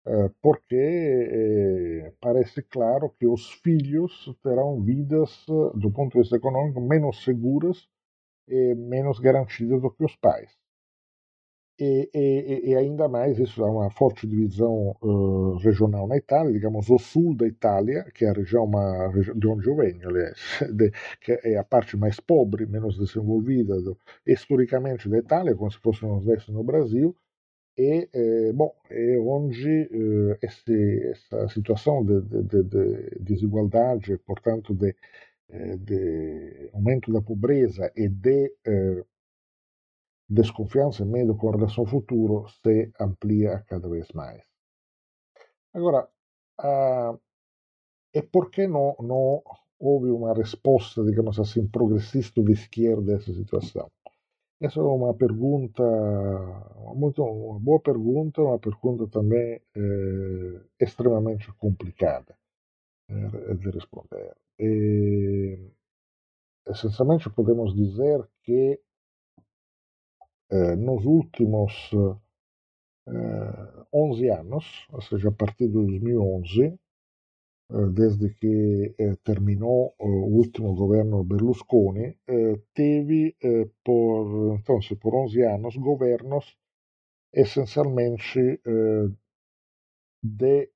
[0.06, 6.78] Uh, porque eh, parece claro que os filhos terão vidas, do ponto de vista econômico,
[6.78, 7.88] menos seguras
[8.46, 10.52] e menos garantidas do que os pais.
[11.78, 16.88] E, e, e, ainda mais isso há uma forte divisão uh, regional na Itália, digamos
[16.88, 20.38] o sul da Itália, que é a região uma, de onde eu venho, aliás,
[20.72, 25.78] de, que é a parte mais pobre, menos desenvolvida do, historicamente da Itália, como se
[25.80, 27.16] fosse o Nordeste no Brasil,
[27.76, 34.74] E, eh, bom, e hoje eh, esse, essa situação de, de, de, de desigualdade, portanto,
[34.74, 34.94] de,
[35.50, 38.52] eh, de aumento da pobreza e de
[40.28, 44.42] desconfiança e medo com relação ao futuro se amplia cada vez mais.
[45.72, 46.08] Agora,
[46.60, 47.16] ah,
[48.14, 49.42] e por que não, não
[49.78, 53.90] houve uma resposta, digamos assim, progressista de esquerda a essa situação?
[54.60, 55.82] Essa é uma pergunta,
[56.94, 62.34] muito, uma boa pergunta, uma pergunta também eh, extremamente complicada
[63.10, 64.34] eh, de responder.
[64.58, 65.58] E,
[66.66, 68.78] essencialmente podemos dizer que eh,
[70.78, 71.90] nos últimos
[73.92, 76.78] 11 anos, ou seja, a partir de 2011,
[77.70, 82.16] eh, desde que eh, terminou eh, o último governo Berlusconi,
[82.74, 83.36] teve
[83.84, 86.56] por, então, por 11 anos governos
[87.32, 88.60] essencialmente
[90.22, 90.70] de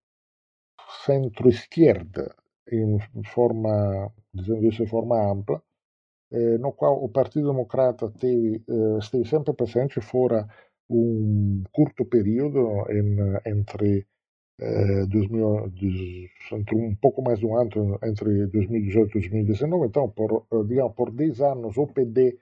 [1.04, 2.34] centro-esquerda,
[2.70, 5.62] em forma, dizendo isso de forma ampla,
[6.60, 8.62] no qual o Partido Democrata teve,
[9.00, 10.46] esteve sempre presente fora
[10.90, 13.16] um curto período em,
[13.46, 14.06] entre
[14.60, 15.72] eh, 2000,
[16.52, 20.94] entre um pouco mais de um ano entre 2018 e 2019, então por, eh, digamos,
[20.94, 22.38] por 10 anos o PD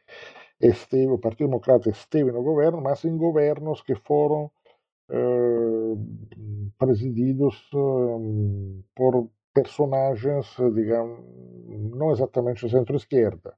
[0.61, 4.51] esteve, o Partido Democrata esteve no governo, mas em governos que foram
[5.11, 5.95] eh,
[6.79, 11.21] presididos eh, por personagens, digamos,
[11.97, 13.55] não exatamente centro-esquerda,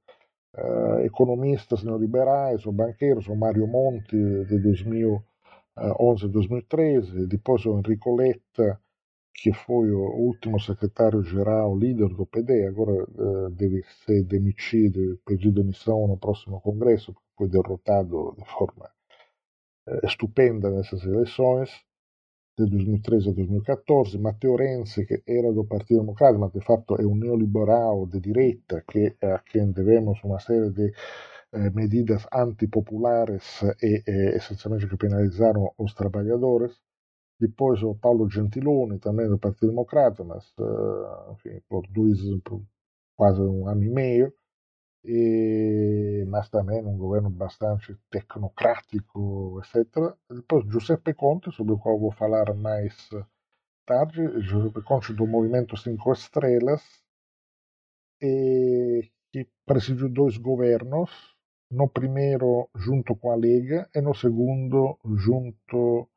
[0.57, 5.23] uh, economistas neoliberais ou banqueiros, o Mario Monti de 2000
[5.79, 8.79] 2011-2013, depois o Enrico Letta,
[9.33, 16.07] que foi o último secretário-geral, líder do PD, agora uh, deve ser demitido, pedir demissão
[16.07, 18.89] no próximo congresso, porque foi derrotado de forma
[19.87, 21.69] uh, estupenda nessas eleições,
[22.65, 24.17] de 2013 a 2014.
[24.17, 28.83] Matteo Renzi, que era do Partido Democratico, mas de fato é um neoliberal de direita,
[28.89, 30.93] que, a quem devemos uma série de
[31.53, 36.73] eh, medidas antipopulares e, e essencialmente que penalizaram os trabalhadores.
[37.39, 42.61] Depois o Paulo Gentiloni, também do Partido Democrata, mas uh, enfim, por, dois, por
[43.15, 44.33] quase um ano e meio,
[45.03, 50.15] e, mas também um governo bastante tecnocrático, etc.
[50.29, 53.09] Depois Giuseppe Conte, sobre o qual vou falar mais
[53.85, 56.83] tarde, Giuseppe Conte do Movimento Cinco Estrelas,
[58.21, 61.09] e que presidiu dois governos,
[61.71, 66.09] no primeiro junto com a Lega e no segundo junto,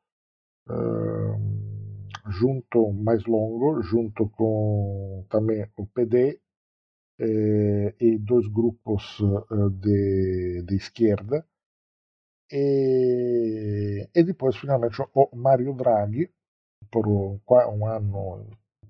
[0.67, 6.42] uh, junto mais longo, junto com também o PD
[7.23, 11.45] eh, e dois grupos uh, de, de esquerda.
[12.51, 16.29] E, e depois finalmente o Mario Draghi
[16.91, 18.47] por um, um ano,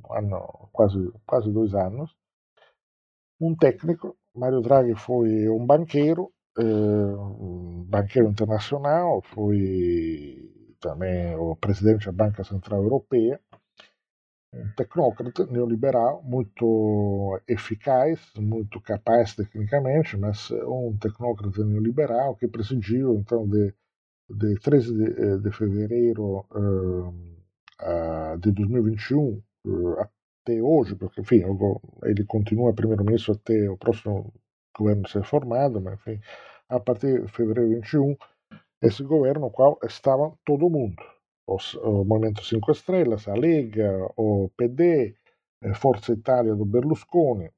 [0.10, 2.12] um ano quase, quase dois anos,
[3.40, 12.12] um técnico Mario Draghi foi um banqueiro um banqueiro internacional, foi também o presidente da
[12.12, 13.40] Banca Central Europeia,
[14.54, 23.48] um tecnócrata neoliberal muito eficaz, muito capaz tecnicamente, mas um tecnócrata neoliberal que presidiu então
[23.48, 23.74] de,
[24.30, 31.44] de 13 de, eh, de fevereiro uh, de 2021 uh, até hoje, porque enfim
[32.04, 34.32] ele continua primeiro-ministro até o próximo
[34.78, 36.20] governo ser formado, mas enfim,
[36.70, 38.16] a partir de fevereiro 21,
[38.82, 41.02] esse governo no qual estava todo mundo,
[41.48, 45.16] os, o Movimento Cinco Estrelas, a Lega, o PD,
[45.62, 47.50] eh, Forza Italia do Berlusconi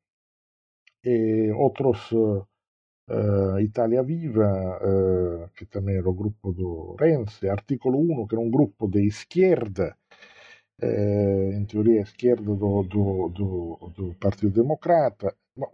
[1.03, 8.27] e outros uh, Italia Viva, uh, que também era o grupo do Renzi, Articolo 1,
[8.27, 9.95] que era um grupo de esquerda,
[10.81, 12.01] uh, em teoria
[13.29, 15.35] do, do Partido Democrata.
[15.55, 15.71] Bom,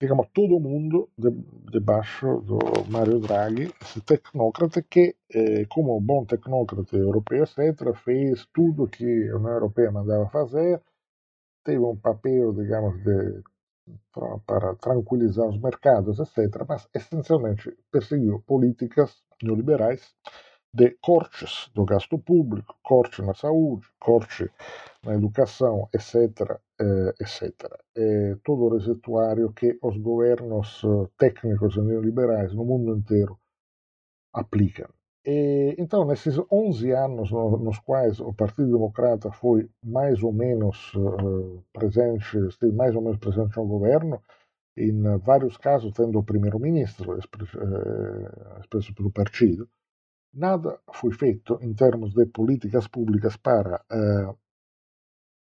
[0.00, 1.30] digamos, todo mundo de,
[1.70, 2.58] debaixo do
[2.88, 9.36] Mario Draghi, esse tecnócrata que, eh, como bom tecnócrata europeu, etc., fez tudo que a
[9.36, 10.80] União Europeia mandava fazer,
[11.62, 13.42] teve um papel, digamos, de,
[14.46, 20.14] para tranquilizar os mercados, etc., mas essencialmente perseguiu políticas neoliberais
[20.72, 24.48] de cortes do gasto público, corte na saúde, corte
[25.04, 27.42] na educação, etc., eh, etc.
[27.96, 33.38] É todo o receituário que os governos eh, técnicos e neoliberais no mundo inteiro
[34.32, 34.88] aplicam.
[35.24, 41.62] E, então, nesses 11 anos nos quais o Partido Democrata foi mais ou menos uh,
[41.72, 44.22] presente, esteve mais ou menos presente no governo,
[44.76, 49.68] em vários casos tendo o primeiro-ministro expresso pelo partido,
[50.32, 54.34] nada foi feito em termos de políticas públicas para eh,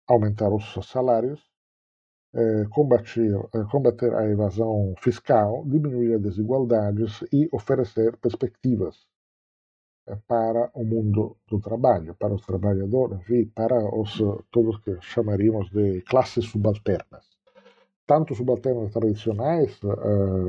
[0.06, 1.40] aumentar os salários,
[2.34, 9.06] eh, combater, eh, combater a evasão fiscal, diminuir as desigualdades e oferecer perspectivas
[10.08, 14.18] eh, para o mundo do trabalho, para os trabalhadores, enfim, para os
[14.50, 17.33] todos que chamaríamos de classes subalternas.
[18.06, 19.80] Tanto subalternas tradicionais,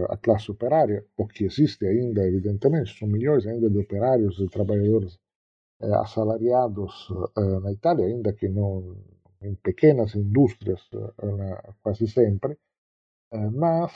[0.10, 5.18] a classe operária, o que existe ainda, evidentemente, são milhões ainda de operários e trabalhadores
[6.04, 6.94] assalariados
[7.64, 8.96] na Itália, ainda que não
[9.42, 12.58] em pequenas indústrias eh, quase sempre,
[13.34, 13.94] eh, mas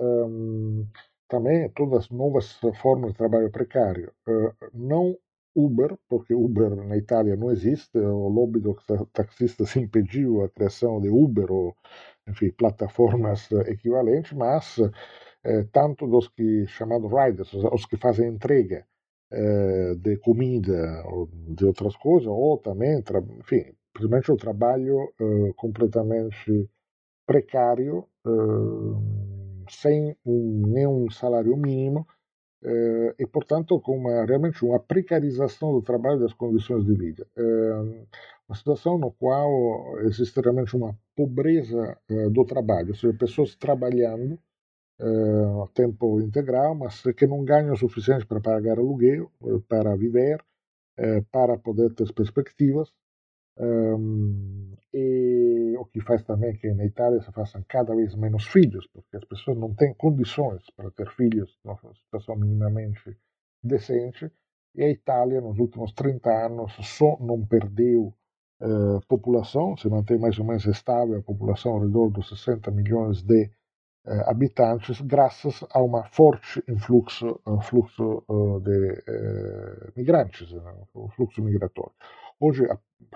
[0.00, 0.84] ehm,
[1.28, 2.52] também todas as novas
[2.82, 4.12] formas de trabalho precário.
[4.28, 5.16] Eh, não
[5.54, 8.78] Uber, porque Uber na Itália não existe, o lobby dos
[9.12, 11.76] taxistas impediu a criação de Uber ou,
[12.28, 14.76] enfim, plataformas equivalentes, mas
[15.72, 18.86] tanto dos que chamados riders, os que fazem entrega
[19.98, 23.02] de comida ou de outras coisas, ou também,
[23.40, 25.12] enfim, principalmente o trabalho
[25.56, 26.68] completamente
[27.26, 28.06] precário,
[29.68, 32.06] sem um, nenhum salário mínimo,
[33.18, 37.26] e, portanto, com uma, realmente uma precarização do trabalho e das condições de vida.
[38.48, 41.98] Uma situação no qual existe realmente uma pobreza
[42.30, 44.38] do trabalho, ou seja, pessoas trabalhando
[45.00, 49.30] a tempo integral, mas que não ganham o suficiente para pagar aluguel,
[49.68, 50.44] para viver,
[51.30, 52.92] para poder ter perspectivas,
[53.58, 58.86] um, e o que faz também que na Itália se façam cada vez menos filhos,
[58.86, 63.16] porque as pessoas não têm condições para ter filhos numa situação minimamente
[63.62, 64.30] decente.
[64.74, 68.14] E a Itália, nos últimos 30 anos, só não perdeu
[68.62, 73.22] uh, população, se mantém mais ou menos estável a população ao redor dos 60 milhões
[73.22, 73.50] de
[74.06, 78.24] uh, habitantes, graças a um forte influxo, uh, fluxo
[78.62, 79.02] de
[79.96, 80.52] migrantes,
[80.94, 81.92] um fluxo migratório.
[82.40, 82.66] Hoje,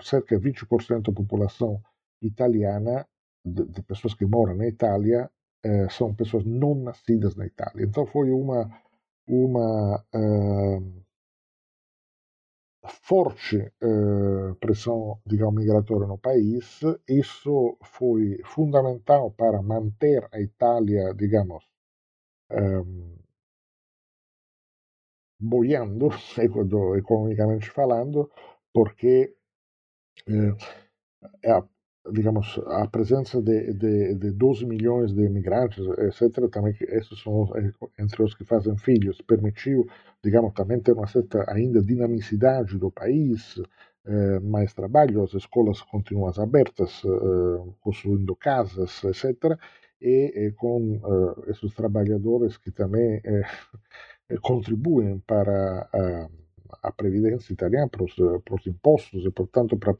[0.01, 1.81] cerca de 20% da população
[2.21, 3.05] italiana,
[3.43, 5.29] de, de, pessoas que moram na Itália,
[5.63, 7.83] eh, são pessoas não nascidas na Itália.
[7.85, 8.69] Então foi uma,
[9.27, 11.03] uma uh,
[12.87, 16.81] forte uh, pressão, digamos, migratória no país.
[17.07, 21.63] Isso foi fundamental para manter a Itália, digamos,
[22.51, 23.17] um,
[25.39, 26.09] boiando,
[26.97, 28.29] economicamente falando,
[28.73, 29.35] porque
[30.27, 30.55] eh,
[31.45, 31.63] a,
[32.11, 37.71] digamos, a presença de, de, de 12 milhões de imigrantes, etc., também esses são eh,
[37.99, 39.87] entre os que fazem filhos, permitiu,
[40.23, 43.59] digamos, também ter uma certa ainda dinamicidade do país,
[44.05, 49.57] eh, mais trabalho, as escolas continuam abertas, eh, construindo casas, etc.,
[50.01, 50.99] e, e com
[51.47, 53.21] eh, esses trabalhadores que também
[54.29, 56.29] eh, contribuem para a
[56.83, 59.93] a previdência italiana para os, para os impostos e, portanto, para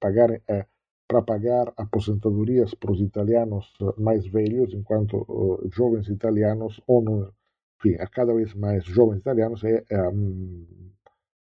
[0.00, 0.66] pagar, eh,
[1.08, 7.32] para pagar aposentadorias para os italianos mais velhos, enquanto uh, jovens italianos, ou não,
[7.78, 10.66] enfim, a cada vez mais jovens italianos, é, é um,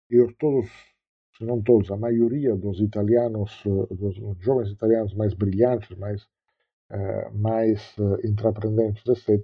[0.09, 0.69] e todos,
[1.37, 6.23] se não todos, a maioria dos italianos, dos jovens italianos mais brilhantes, mais,
[6.91, 9.43] uh, mais uh, intraprendentes, etc.,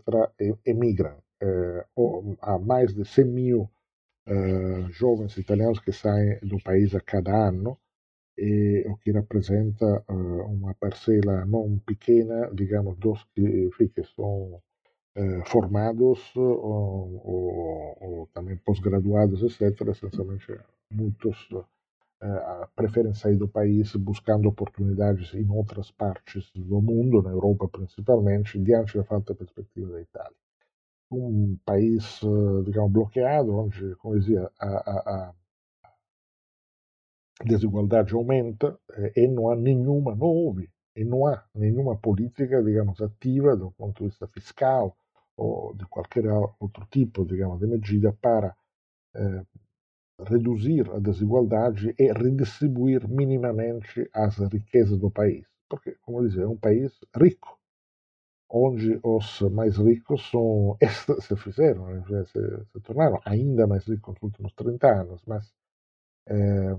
[0.66, 1.18] emigram.
[1.44, 3.70] Uh, há mais de 100 mil
[4.26, 7.78] eh, jovens italianos que saem do país a cada ano,
[8.38, 14.62] e o que rappresenta uh, uma parcela não pequena, digamos, dos que, que são
[15.18, 19.88] uh, formados ou, ou, ou, também pós-graduados, etc.
[19.90, 20.60] Essencialmente,
[20.92, 21.50] muitos
[22.74, 28.98] preferem sair do país buscando oportunidades em outras partes do mundo, na Europa principalmente, diante
[28.98, 30.38] da falta de perspectiva da Itália
[31.14, 35.34] um país, eh, digamos, bloqueado, onde, como dizia, a, a, a
[37.46, 43.56] desigualdade aumenta eh, e não há nenhuma, houve, e não há nenhuma política, digamos, ativa
[43.56, 44.96] do ponto de vista fiscal
[45.36, 46.26] ou de qualquer
[46.60, 48.56] outro tipo, digamos, de medida para
[49.16, 49.44] eh,
[50.28, 55.46] reduzir a desigualdade e redistribuir minimamente as riquezas do país.
[55.68, 57.60] Porque, como eu dizia, é um país rico,
[58.50, 60.78] onde os mais ricos são,
[61.22, 65.52] se fizeram, né, se, se, tornaram ainda mais ricos nos últimos 30 anos, mas
[66.28, 66.78] eh,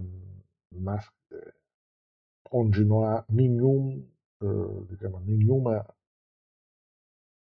[2.50, 4.06] onde não há nenhum,
[4.42, 5.86] uh, digamos, nenhuma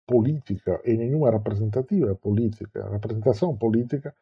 [0.07, 4.15] política e nenhuma representativa política, representação política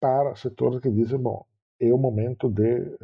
[0.00, 1.44] para setores que dizem, bom,
[1.78, 2.96] é o momento de,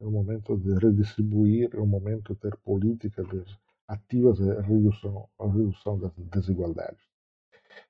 [0.00, 3.44] é o momento de redistribuir, é momento de ter política de
[3.88, 7.04] ativas a redução, a redução das desigualdades.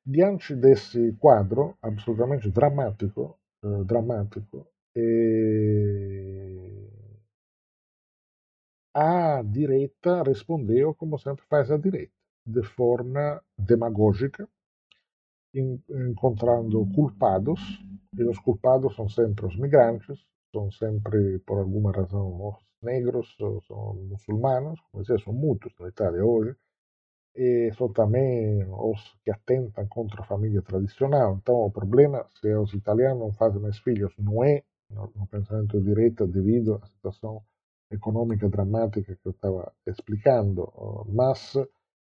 [0.05, 3.39] Diante desse quadro absolutamente dramático,
[3.85, 4.66] dramático.
[4.94, 6.45] E
[8.97, 12.14] a direita respondeu como sempre faz a direita,
[12.47, 14.48] de forma demagógica,
[15.55, 17.60] encontrando culpados,
[18.16, 20.18] e os culpados são sempre os migrantes,
[20.51, 23.36] são sempre, por alguma razão, os negros,
[23.66, 26.56] são muçulmanos, como dizia, são muitos na Itália hoje,
[27.35, 31.36] e são também os que atentam contra a família tradicional.
[31.36, 35.85] Então, o problema, se os italianos não fazem mais filhos, não é no, pensamento de
[35.85, 37.43] direita devido à situação
[37.91, 40.73] econômica dramática que eu estava explicando,
[41.09, 41.57] mas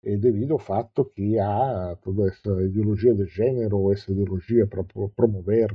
[0.03, 4.83] é devido ao fato que há toda essa ideologia de gênero, essa ideologia para
[5.15, 5.69] promover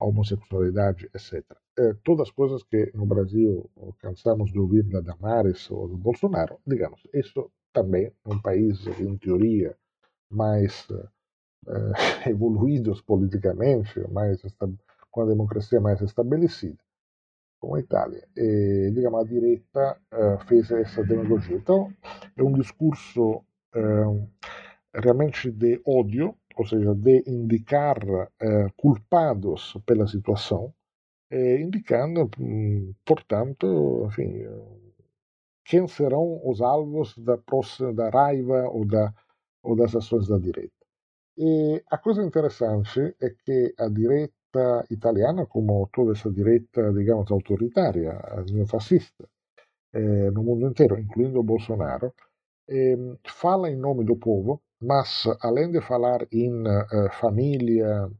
[0.00, 1.44] a homossexualidade, etc.
[1.78, 3.68] É, todas as coisas que no Brasil
[4.00, 9.76] cansamos de ouvir da Damares ou do Bolsonaro, digamos, isso também num país, em teoria,
[10.30, 10.88] mais
[12.26, 14.40] evoluídos politicamente, mais
[15.10, 16.78] com a democracia mais estabelecida,
[17.60, 18.26] como a Itália.
[18.36, 21.56] E, digamos, a direita uh, fez essa demagogia.
[21.56, 21.92] Então,
[22.36, 23.44] é um discurso
[23.74, 24.28] uh,
[24.94, 27.98] realmente de ódio, ou seja, de indicar
[28.76, 30.74] culpados pela situação,
[31.30, 32.28] indicando,
[33.04, 34.42] portanto, enfim,
[35.64, 37.38] quem serão os alvos da,
[37.94, 39.14] da raiva ou, da,
[39.62, 40.72] ou das ações da direita.
[41.36, 44.34] E a coisa interessante é que a direita
[44.90, 48.12] italiana, como toda essa direita, digamos, autoritária,
[48.52, 49.24] neofascista,
[49.92, 52.14] eh, no mundo inteiro, incluindo Bolsonaro,
[52.68, 58.10] eh, fala em nome do povo, mas além de falar em eh, família,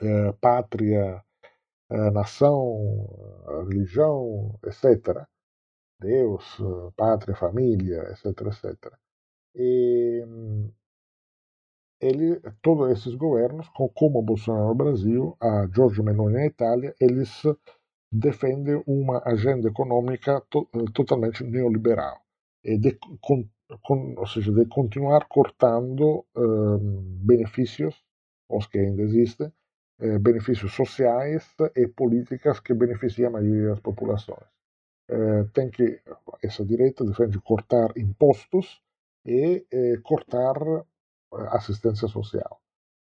[0.00, 1.22] eh, pátria,
[1.90, 3.08] eh, nação,
[3.68, 5.26] religião, etc.,
[6.00, 6.58] Deus,
[6.96, 8.92] pátria, família, etc, etc.
[9.54, 10.24] E
[12.00, 17.42] ele, todos esses governos, como Bolsonaro no Brasil, a Giorgio Meloni na Itália, eles
[18.12, 22.18] defendem uma agenda econômica to, totalmente neoliberal,
[22.62, 22.98] e de,
[24.16, 27.94] ou seja, de continuar cortando um, benefícios,
[28.48, 29.52] os que ainda existem,
[30.00, 31.44] eh, benefícios sociais
[31.74, 34.46] e políticas que beneficiam a maioria das populações.
[35.08, 36.00] Eh, tem que,
[36.42, 38.80] essa direita defende cortar impostos
[39.26, 40.84] e eh, cortar eh,
[41.50, 42.60] assistência social.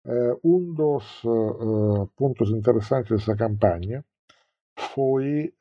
[0.07, 4.05] Eh, um dos eh, pontos interessantes dessa campanha
[4.77, 5.55] foi,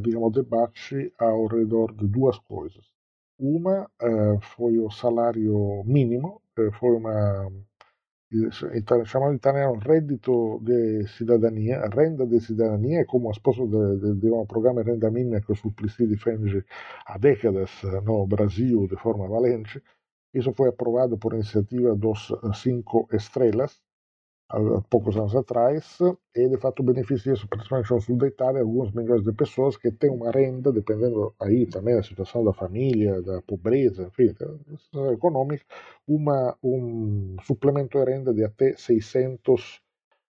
[0.00, 2.84] digamos, debate ao redor de duas coisas.
[3.36, 3.90] Uma
[4.40, 6.40] foi o salário mínimo,
[6.78, 7.50] foi uma
[9.06, 15.40] chamado italiano reddito de cidadania, renda de cidadania, como a de, um programa Renda Mínima
[15.40, 16.64] que o Suplicy defende
[17.06, 17.70] há décadas
[18.04, 19.82] no Brasil de forma valente.
[20.34, 23.80] Isso foi aprovado por iniciativa dos cinco estrelas,
[24.88, 25.98] poucos anos atrás,
[26.34, 30.10] e de fato beneficia principalmente no sul da Itália alguns milhões de pessoas que têm
[30.10, 35.64] uma renda, dependendo aí também da situação da família, da pobreza, enfim, situação econômica,
[36.06, 39.80] uma, um suplemento de renda de até 600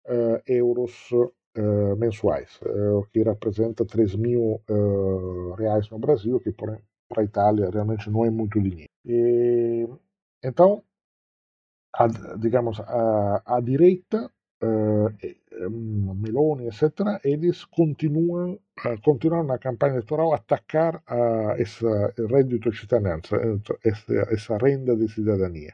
[0.07, 4.61] uh, eh, euros uh, mensuais, uh, o que representa 3 mil
[5.57, 6.79] reais no Brasil, que para
[7.17, 8.86] a Itália realmente não é muito dinheiro.
[9.07, 9.88] E,
[10.43, 10.84] então,
[11.93, 12.07] a,
[12.38, 14.29] digamos, a, a direita,
[14.61, 21.85] uh, Meloni, etc., eles continuam, uh, continuam na campanha eleitoral a atacar a esse
[22.34, 23.38] reddito de cittadinanza,
[23.84, 25.73] essa, essa renda de cidadania.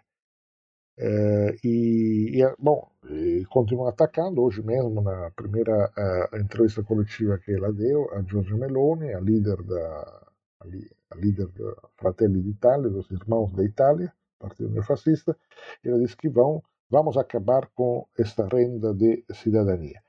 [0.95, 3.43] Uh, e, e, bom, e
[3.87, 4.43] atacando.
[4.43, 9.63] Hoje mesmo, na primeira uh, entrevista coletiva que ela deu, a Giorgia Meloni, a líder
[9.63, 10.23] da
[10.63, 10.67] a
[11.15, 15.37] líder da Fratelli d'Italia, dos Irmãos da Itália, Partido Neofascista,
[15.83, 20.01] ela disse que vão, vamos acabar com esta renda de cidadania.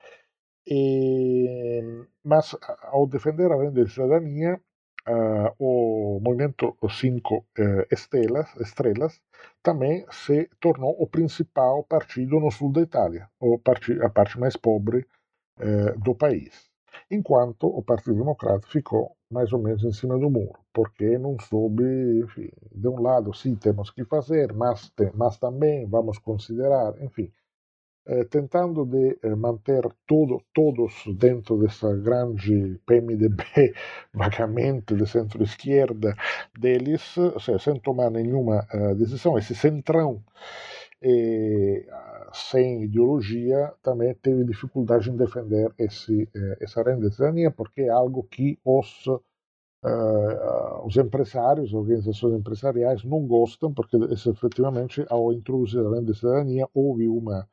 [0.66, 1.80] E,
[2.24, 4.60] mas, ao defender a renda de cidadania,
[5.08, 9.20] uh, o movimento Cinco uh, estrelas, estrelas
[9.62, 13.60] também se tornou o principal partido no sul da Itália, o
[14.02, 15.06] a parte mais pobre
[15.60, 16.74] uh, do país
[17.10, 21.84] enquanto o Partido Democrata ficou mais ou menos em cima do muro, porque não soube,
[22.24, 27.28] enfim, de um lado sim temos que fazer, mas, mas também vamos considerar, enfim,
[28.06, 33.42] eh, tentando de eh, manter todo, todos dentro dessa grande PMDB
[34.14, 36.14] vagamente de centro-esquerda
[36.56, 40.22] deles, ou seja, sem tomar nenhuma uh, decisão, esse centrão
[41.04, 41.86] e,
[42.32, 47.90] sem ideologia, também teve dificuldade em defender esse, eh, essa renda de cidadania, porque é
[47.90, 53.96] algo que os, uh, os empresários, organizações empresariais não gostam, porque
[54.28, 57.46] efetivamente, ao introduzir a renda de cidadania, houve uma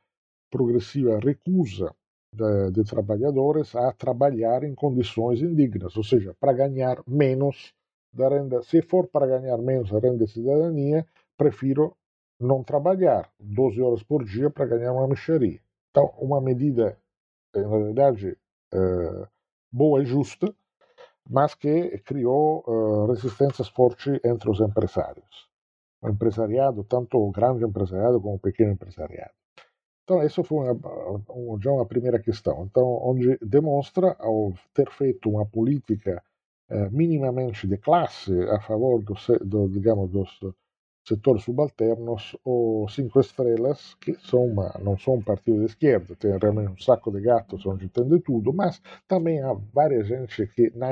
[0.50, 1.94] progressiva recusa
[2.34, 7.74] de, de trabalhadores a trabalhar em condições indignas, ou seja, para ganhar menos
[8.12, 8.62] da renda.
[8.62, 11.06] Se for para ganhar menos a renda de cidadania,
[11.36, 11.94] prefiro
[12.42, 15.60] não trabalhar 12 horas por dia para ganhar uma mexeria.
[15.90, 16.98] Então, uma medida,
[17.54, 18.36] na verdade,
[18.72, 19.28] eh,
[19.72, 20.54] boa e justa,
[21.28, 25.48] mas que criou uh, resistências fortes entre os empresários.
[26.02, 29.32] O empresariado, tanto o grande empresariado como o pequeno empresariado.
[30.02, 32.64] Então, essa foi uma, já uma primeira questão.
[32.64, 36.22] Então, onde demonstra, ao ter feito uma política
[36.70, 39.14] uh, minimamente de classe a favor do,
[39.44, 40.40] do digamos, dos
[41.04, 44.16] setores subalternos, o Cinco Estrelas, que
[44.82, 48.20] não são um partido de esquerda, tem realmente um saco de gatos onde tem de
[48.20, 50.90] tudo, mas também há várias gente que na,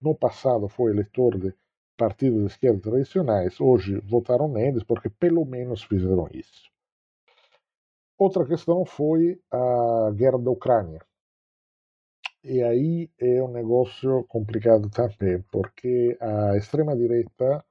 [0.00, 1.54] no passado foi eleitor de
[1.96, 6.70] partidos de esquerda tradicionais, hoje votaram neles porque pelo menos fizeram isso.
[8.18, 11.00] Outra questão foi a guerra da Ucrânia.
[12.44, 17.64] E aí é um negócio complicado também, porque a extrema-direita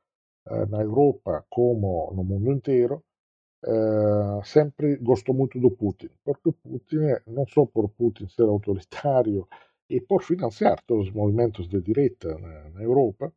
[0.70, 3.04] na Europa como no mundo inteiro,
[3.64, 6.98] eh, sempre gostou muito do Putin, porque o Putin,
[7.28, 9.48] não só por Putin ser autoritário
[9.88, 13.32] e por financiar todos os movimentos de direita na, Europa,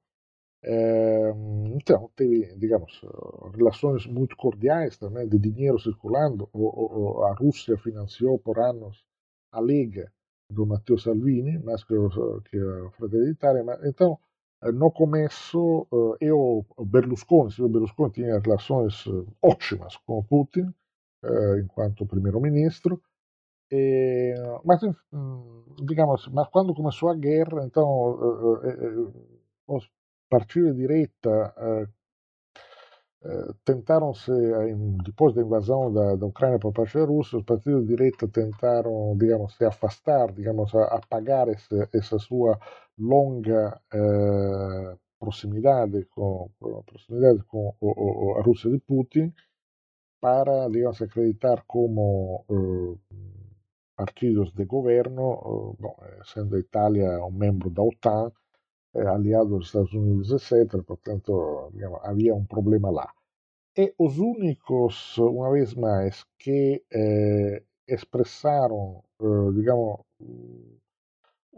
[0.63, 1.33] eh,
[1.75, 3.03] então teve, digamos,
[3.55, 6.49] relações muito cordiais também, de dinheiro circulando.
[6.53, 9.05] O, o, a Rússia financiou por anos
[9.53, 10.11] a Lega
[10.51, 14.19] do Matteo Salvini, mais que, a Fratelli d'Italia, então
[14.65, 20.73] eh, no começo eh, eu, Berlusconi, Silvio Berlusconi tinha relações eh, ótimas com Putin,
[21.63, 23.01] enquanto primeiro-ministro,
[24.63, 24.79] mas,
[25.83, 28.19] digamos, mas quando começou a guerra, então
[29.67, 29.91] os
[30.29, 31.55] partidos de direita
[33.65, 34.31] tentaram-se,
[35.05, 39.17] depois da invasão da, da Ucrânia por parte da Rússia, os partidos de direita tentaram,
[39.19, 42.59] digamos, se afastar, digamos, apagar essa, essa sua
[42.99, 46.51] longa eh, proximidade com,
[46.87, 49.33] proximidade com o, o, a Rússia de Putin
[50.21, 53.15] para, digamos, acreditar como eh,
[53.97, 58.33] partidos de governo, eh, bom, sendo a Itália um membro da OTAN,
[58.95, 60.83] aliado dos Estados Unidos, etc.
[60.83, 63.13] Portanto, digamos, havia um problema lá.
[63.77, 70.01] E os únicos, uma vez mais, que eh, expressaram, eh, digamos,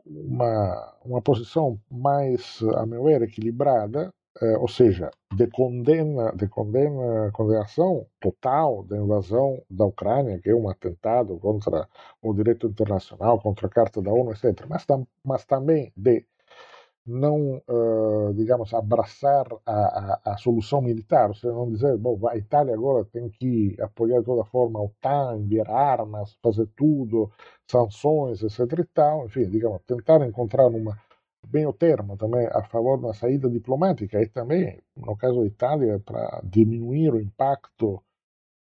[0.06, 7.30] uma, uma posição mais, a meu ver, equilibrada, eh, ou seja, de condena, de condena,
[7.32, 11.88] condenação total da invasão da Ucrânia, que é um atentado contra
[12.22, 16.24] o direito internacional, contra a Carta da ONU, etc., mas, tam, mas também de
[17.06, 22.36] não, uh, digamos, abraçar a, a, a, solução militar, ou seja, não dizer, bom, a
[22.36, 27.30] Itália agora tem que apoiar de toda forma a OTAN, enviar armas, fazer tudo,
[27.70, 30.98] sanções, etc e tal, enfim, digamos, tentar encontrar uma,
[31.46, 34.20] bem o termo também a favor da saída diplomática.
[34.20, 38.02] E também, no caso da Itália, para diminuir o impacto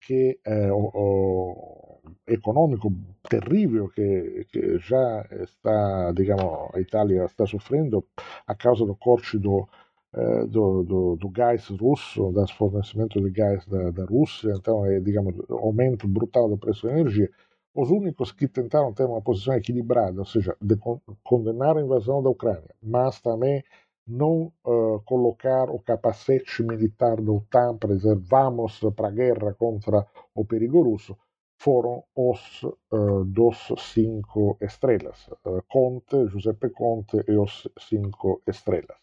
[0.00, 1.83] que eh, o,
[2.26, 2.92] econômico
[3.28, 8.04] terrível que, que, já está, digamos, a Itália está sofrendo
[8.46, 9.68] a causa do corte do,
[10.14, 15.00] eh, do, do, do, gás russo, do fornecimento de gás da, da Rússia, então é,
[15.00, 17.30] digamos, aumento brutal do preço da energia.
[17.74, 20.76] Os únicos que tentaram ter uma posição equilibrada, ou seja, de
[21.24, 23.64] condenar a invasão da Ucrânia, mas também
[24.06, 30.06] não uh, colocar o capacete militar da OTAN para dizer vamos para a guerra contra
[30.34, 31.16] o perigo russo,
[31.64, 38.98] foram os uh, dos cinco estrelas, uh, Conte, Giuseppe Conte e os cinco estrelas.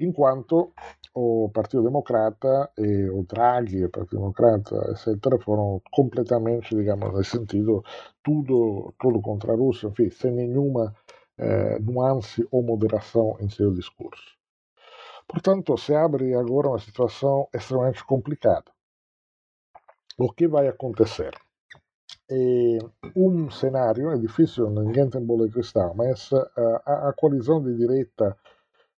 [0.00, 0.72] Enquanto
[1.14, 7.84] o Partido Democrata e o Draghi, o Partido Democrata, etc., foram completamente, digamos, nesse sentido,
[8.22, 10.96] tudo, tudo contra a Rússia, enfim, sem nenhuma
[11.38, 14.36] eh, nuance ou moderação em seu discurso.
[15.28, 18.72] Portanto, se abre agora uma situação extremamente complicada.
[20.18, 21.34] O que vai acontecer?
[23.14, 26.46] Um cenário, é difícil, de cristal, mas uh,
[26.86, 28.36] a, a, coalizão de direita,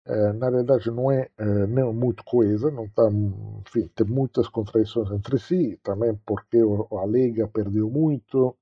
[0.06, 3.08] uh, na realidade, não é uh, nem muito coesa, não tá,
[3.66, 8.56] enfim, tem muitas contradições entre si, também porque a Lega perdeu muito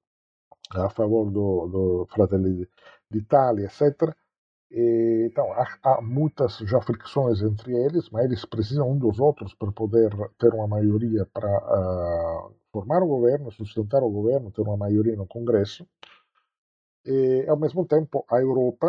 [0.72, 2.68] a favor do, do Fratelli
[3.10, 4.14] de Itália, etc.
[4.70, 9.54] E, então, há, há, muitas já fricções entre eles, mas eles precisam um dos outros
[9.54, 14.76] para poder ter uma maioria para uh, formar o governo, sustentar o governo, ter uma
[14.76, 15.86] maioria no Congresso.
[17.06, 18.88] E, ao mesmo tempo, a Europa,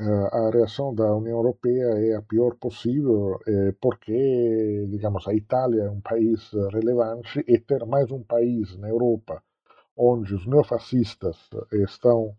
[0.00, 4.20] uh, a reação da União Europeia é a pior possível, eh, porque,
[4.94, 9.42] digamos, a Itália é um país relevante e ter mais um país na Europa
[10.10, 11.36] onde os neofascistas
[11.88, 12.34] estão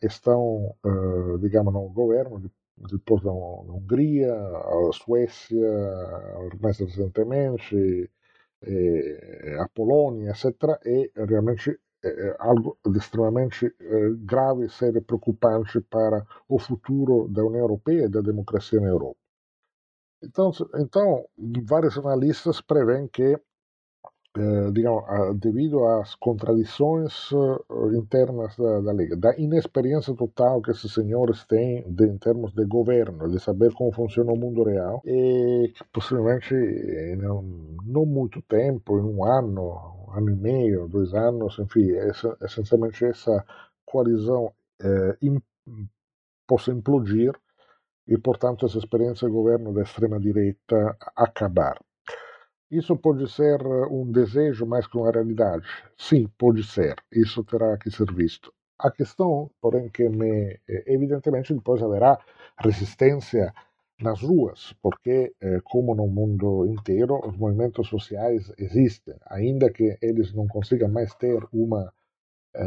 [0.00, 0.76] estão,
[1.40, 2.34] digamos, no governo,
[2.92, 5.68] depois da Hungria, a Suécia,
[6.62, 8.08] mais recentemente,
[8.62, 13.74] a Polônia, etc., é realmente é algo extremamente
[14.24, 19.18] grave, sério e preocupante para o futuro da União Europeia e da democracia na Europa.
[20.22, 21.24] Então, então
[21.66, 23.38] vários analistas prevêem que
[24.36, 25.04] eh, digamos,
[25.40, 31.82] devido às contradições uh, internas da, da, Liga, da inexperiência total que esses senhores têm
[31.92, 36.54] de, em termos de governo, de saber como funciona o mundo real, e que possivelmente
[36.54, 42.36] em não muito tempo, em um ano, um ano e meio, dois anos, enfim, essa,
[42.42, 43.44] essencialmente essa
[43.84, 45.40] coalizão eh, in,
[46.46, 47.32] possa implodir
[48.06, 51.80] e, portanto, essa experiência de governo da extrema-direita acabar.
[52.70, 55.64] Isso pode ser eh, um desejo mais que uma realidade?
[55.98, 56.94] Sim, pode ser.
[57.12, 58.52] Isso terá que ser visto.
[58.78, 62.18] A questão, porém, que me, eh, evidentemente depois haverá
[62.58, 63.52] resistência
[64.00, 70.32] nas ruas, porque, eh, como no mundo inteiro, os movimentos sociais existem, ainda que eles
[70.32, 71.92] não consigam mais ter uma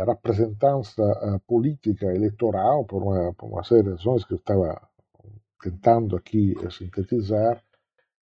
[0.07, 1.03] representância
[1.47, 4.81] política eleitoral, por uma, por uma série de razões que eu estava
[5.61, 7.63] tentando aqui sintetizar,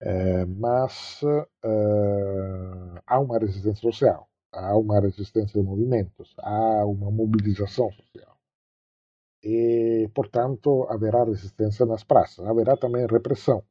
[0.04, 7.88] é, mas uh, há uma resistência social, há uma resistência de movimentos, há uma mobilização
[7.92, 8.36] social.
[9.44, 13.62] E, portanto, haverá resistência nas praças, haverá também repressão.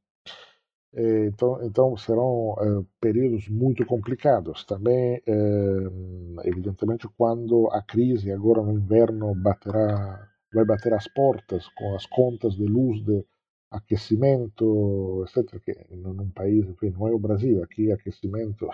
[0.93, 4.63] E, então, então, serão uh, períodos muito complicados.
[4.63, 11.93] Também, uh, evidentemente, quando a crise agora no inverno baterá, vai bater as portas com
[11.93, 13.25] as contas de luz de,
[13.72, 18.69] aquecimento, etc., che in un paese, qui non è il Brasile, aqui aquecimento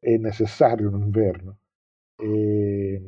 [0.00, 1.58] é necessário no inverno.
[2.20, 3.00] E,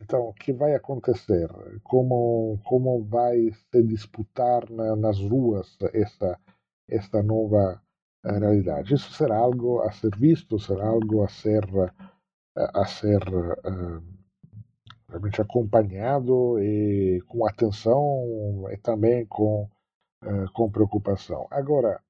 [0.00, 1.48] então, o que vai acontecer?
[1.82, 6.38] Como, como vai se disputar na, nas ruas essa,
[6.88, 7.82] esta nova
[8.24, 8.94] eh, realidade?
[8.94, 11.64] Isso será algo a ser visto, será algo a ser,
[12.54, 14.02] a ser uh,
[15.08, 19.68] realmente acompanhado e com atenção e também com
[20.22, 21.46] eh, com preocupação.
[21.50, 22.02] Agora,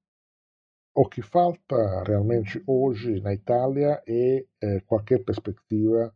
[0.93, 6.13] o que falta realmente hoje na Itália é eh, qualquer perspectiva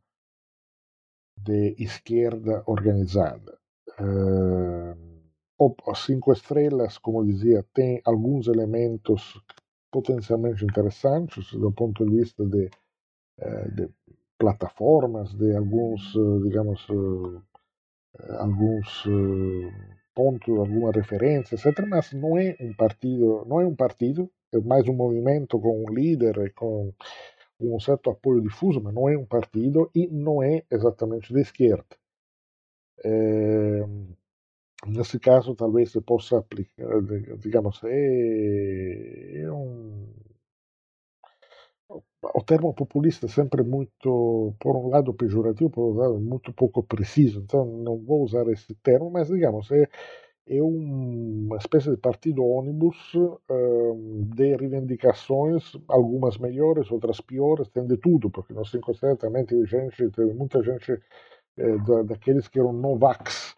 [1.38, 3.57] de esquerda organizada.
[3.97, 5.23] Uh,
[5.57, 9.41] o Cinco Estrelas, como dizia, tem alguns elementos
[9.89, 12.69] potencialmente interessantes do ponto de vista de,
[13.73, 13.89] de
[14.38, 16.13] plataformas, de alguns,
[16.43, 16.85] digamos,
[18.39, 19.05] alguns
[20.15, 21.85] ponto, alguma referência, etc.
[21.87, 25.93] Mas não é um partido, não é um partido, é mais um movimento com um
[25.93, 26.93] líder e com
[27.59, 31.85] um certo apoio difuso, mas não é um partido e não é exatamente de esquerda.
[33.03, 33.85] É,
[34.87, 37.01] nesse caso, talvez se possa aplicar,
[37.39, 40.07] digamos, é, é um
[42.34, 46.84] o termo populista é sempre muito, por um lado, pejorativo, por outro lado, muito pouco
[46.84, 47.39] preciso.
[47.39, 49.88] Então, não vou usar esse termo, mas, digamos, é,
[50.47, 52.97] é uma espécie de partido ônibus
[53.49, 59.45] um, de reivindicações, algumas melhores, outras piores, tem de tudo, porque no 5 Estrelas também
[59.65, 60.99] gente, muita gente
[61.57, 63.56] é, da, daqueles que eram Novax,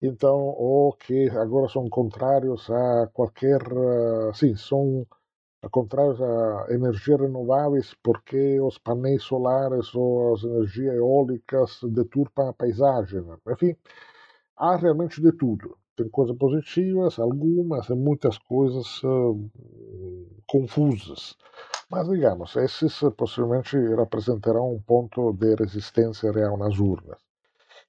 [0.00, 3.60] então, ou que agora são contrários a qualquer.
[3.72, 5.06] Uh, sim, são
[5.70, 13.24] contrários a energias renováveis porque os painéis solares ou as energias eólicas deturpam a paisagem.
[13.48, 13.76] Enfim,
[14.56, 15.76] há realmente de tudo.
[15.96, 19.50] Tem coisas positivas, algumas, e muitas coisas uh,
[20.46, 21.36] confusas.
[21.90, 27.18] Mas, digamos, esses possivelmente representarão um ponto de resistência real nas urnas.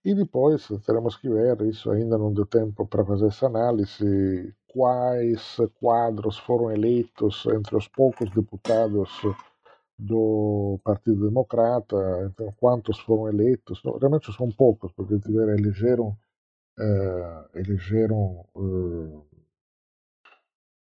[0.03, 5.57] E depois teremos que ver, isso ainda não deu tempo para fazer essa análise, quais
[5.79, 9.09] quadros foram eleitos entre os poucos deputados
[9.97, 11.95] do Partido Democrata,
[12.31, 16.17] então quantos foram eleitos, realmente são poucos, porque tiveram, elegeram,
[16.79, 19.25] uh, elegeram uh,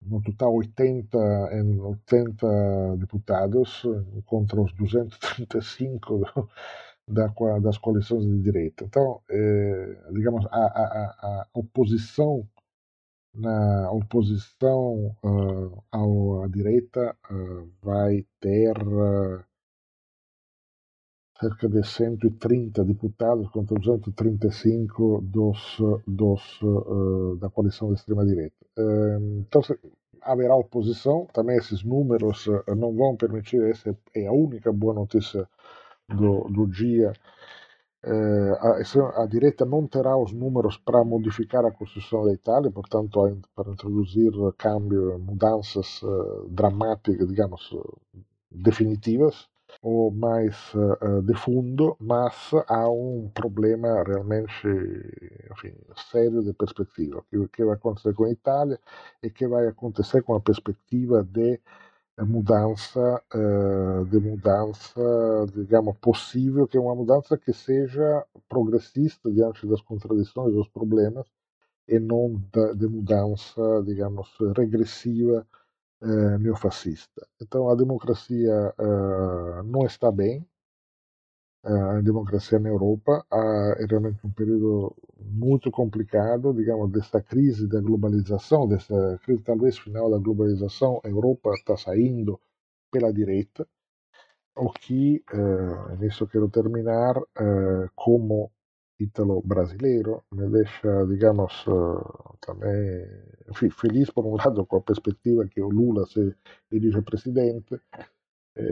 [0.00, 3.82] no total 80, 80 deputados
[4.26, 6.20] contra os 235
[7.06, 7.28] da,
[7.60, 8.84] das coalições de direita.
[8.84, 12.48] Então, eh, digamos, a, a, a, oposição
[13.34, 19.42] na oposição uh, ao, à direita uh, vai ter uh,
[21.40, 26.60] cerca de 130 deputados contra 235 dos, dos,
[27.40, 28.54] da coalição de extrema-direita.
[29.40, 29.60] então,
[30.20, 32.46] haverá oposição, também esses números
[32.76, 35.48] não vão permitir, essa é a única boa notícia
[36.08, 37.12] do, do dia,
[38.04, 43.20] a, a, direita não terá os números para modificar a Constituição da Itália, portanto,
[43.54, 44.32] para introduzir
[45.20, 47.74] mudanças uh, dramáticas, digamos,
[48.50, 49.48] definitivas
[49.80, 54.68] ou mais uh, de fundo, mas há um problema realmente
[55.52, 55.74] enfim,
[56.10, 57.24] sério de perspectiva.
[57.32, 58.78] O que vai acontecer com a Itália
[59.22, 61.60] e que vai acontecer com a perspectiva de
[62.20, 65.00] mudança, uh, de mudança,
[65.54, 71.26] digamos, possível, que é uma mudança que seja progressista diante das contradições, dos problemas,
[71.88, 72.40] e não
[72.76, 75.46] de mudança, digamos, regressiva
[76.02, 77.26] uh, neofascista.
[77.40, 80.46] Então a democracia uh, não está bem,
[81.64, 83.24] a democracia na Europa
[83.78, 90.10] é realmente um período muito complicado, digamos, desta crise da globalização, dessa crise talvez final
[90.10, 92.40] da globalização, a Europa está saindo
[92.90, 93.66] pela direita,
[94.56, 98.50] o que, eh, nisso quero terminar, eh, como
[99.00, 103.06] ítalo-brasileiro, me deixa, digamos, eh, também
[103.50, 106.34] enfim, feliz por um lado com a perspectiva que o Lula se
[106.70, 107.80] dirige presidente,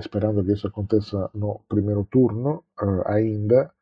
[0.01, 3.73] sperando che isso aconteça no primeiro turno eh, ainda,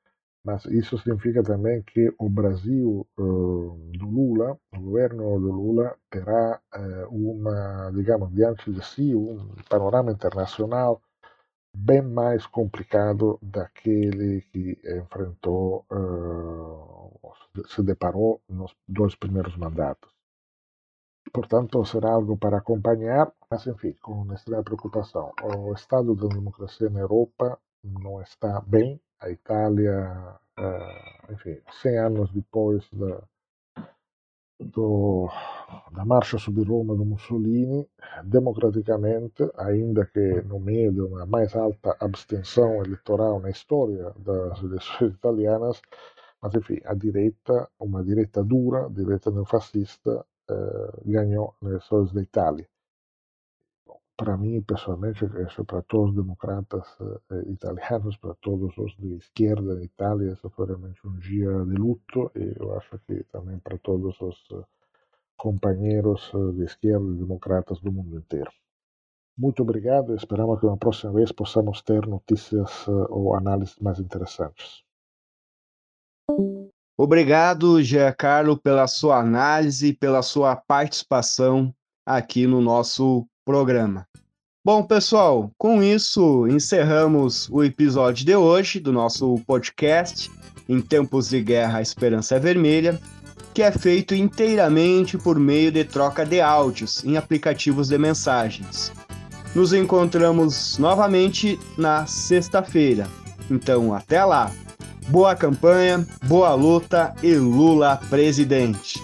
[0.45, 6.61] mas isso significa também que o Brasil eh, do Lula, o governo do Lula, terá
[6.75, 11.03] eh, uma, digamos, diante de si um panorama internacional
[11.75, 20.18] bem mais complicado daquele que enfrentou, eh, se deparou nos dois primeiros mandatos.
[21.33, 25.33] Portanto, será algo para acompanhar, mas enfim, com extrema preocupação.
[25.57, 29.01] O estado da democracia na Europa não está bem.
[29.21, 33.23] A Itália, uh, enfim, 100 anos depois da,
[34.61, 35.29] do,
[35.93, 37.89] da marcha sobre Roma do Mussolini,
[38.25, 45.15] democraticamente, ainda que no meio de uma mais alta abstenção eleitoral na história das eleições
[45.15, 45.81] italianas,
[46.41, 52.69] mas enfim, a direita, uma direita dura, direita neofascista, eh, ganhou eleições da Itália.
[54.17, 56.87] Para mim, pessoalmente, isso para todos os democratas
[57.31, 61.75] eh, italianos, para todos os de esquerda da Itália, isso foi realmente um dia de
[61.77, 64.37] luto e eu acho que também para todos os
[65.37, 68.51] companheiros de esquerda e democratas do mundo inteiro.
[69.37, 74.83] Muito obrigado e esperamos que na próxima vez possamos ter notícias ou análises mais interessantes.
[77.01, 81.73] Obrigado, Giancarlo, pela sua análise, pela sua participação
[82.05, 84.05] aqui no nosso programa.
[84.65, 90.29] Bom, pessoal, com isso encerramos o episódio de hoje do nosso podcast
[90.69, 93.01] Em Tempos de Guerra a Esperança é Vermelha,
[93.55, 98.93] que é feito inteiramente por meio de troca de áudios em aplicativos de mensagens.
[99.55, 103.07] Nos encontramos novamente na sexta-feira.
[103.49, 104.53] Então, até lá!
[105.09, 109.03] Boa campanha, boa luta e Lula presidente.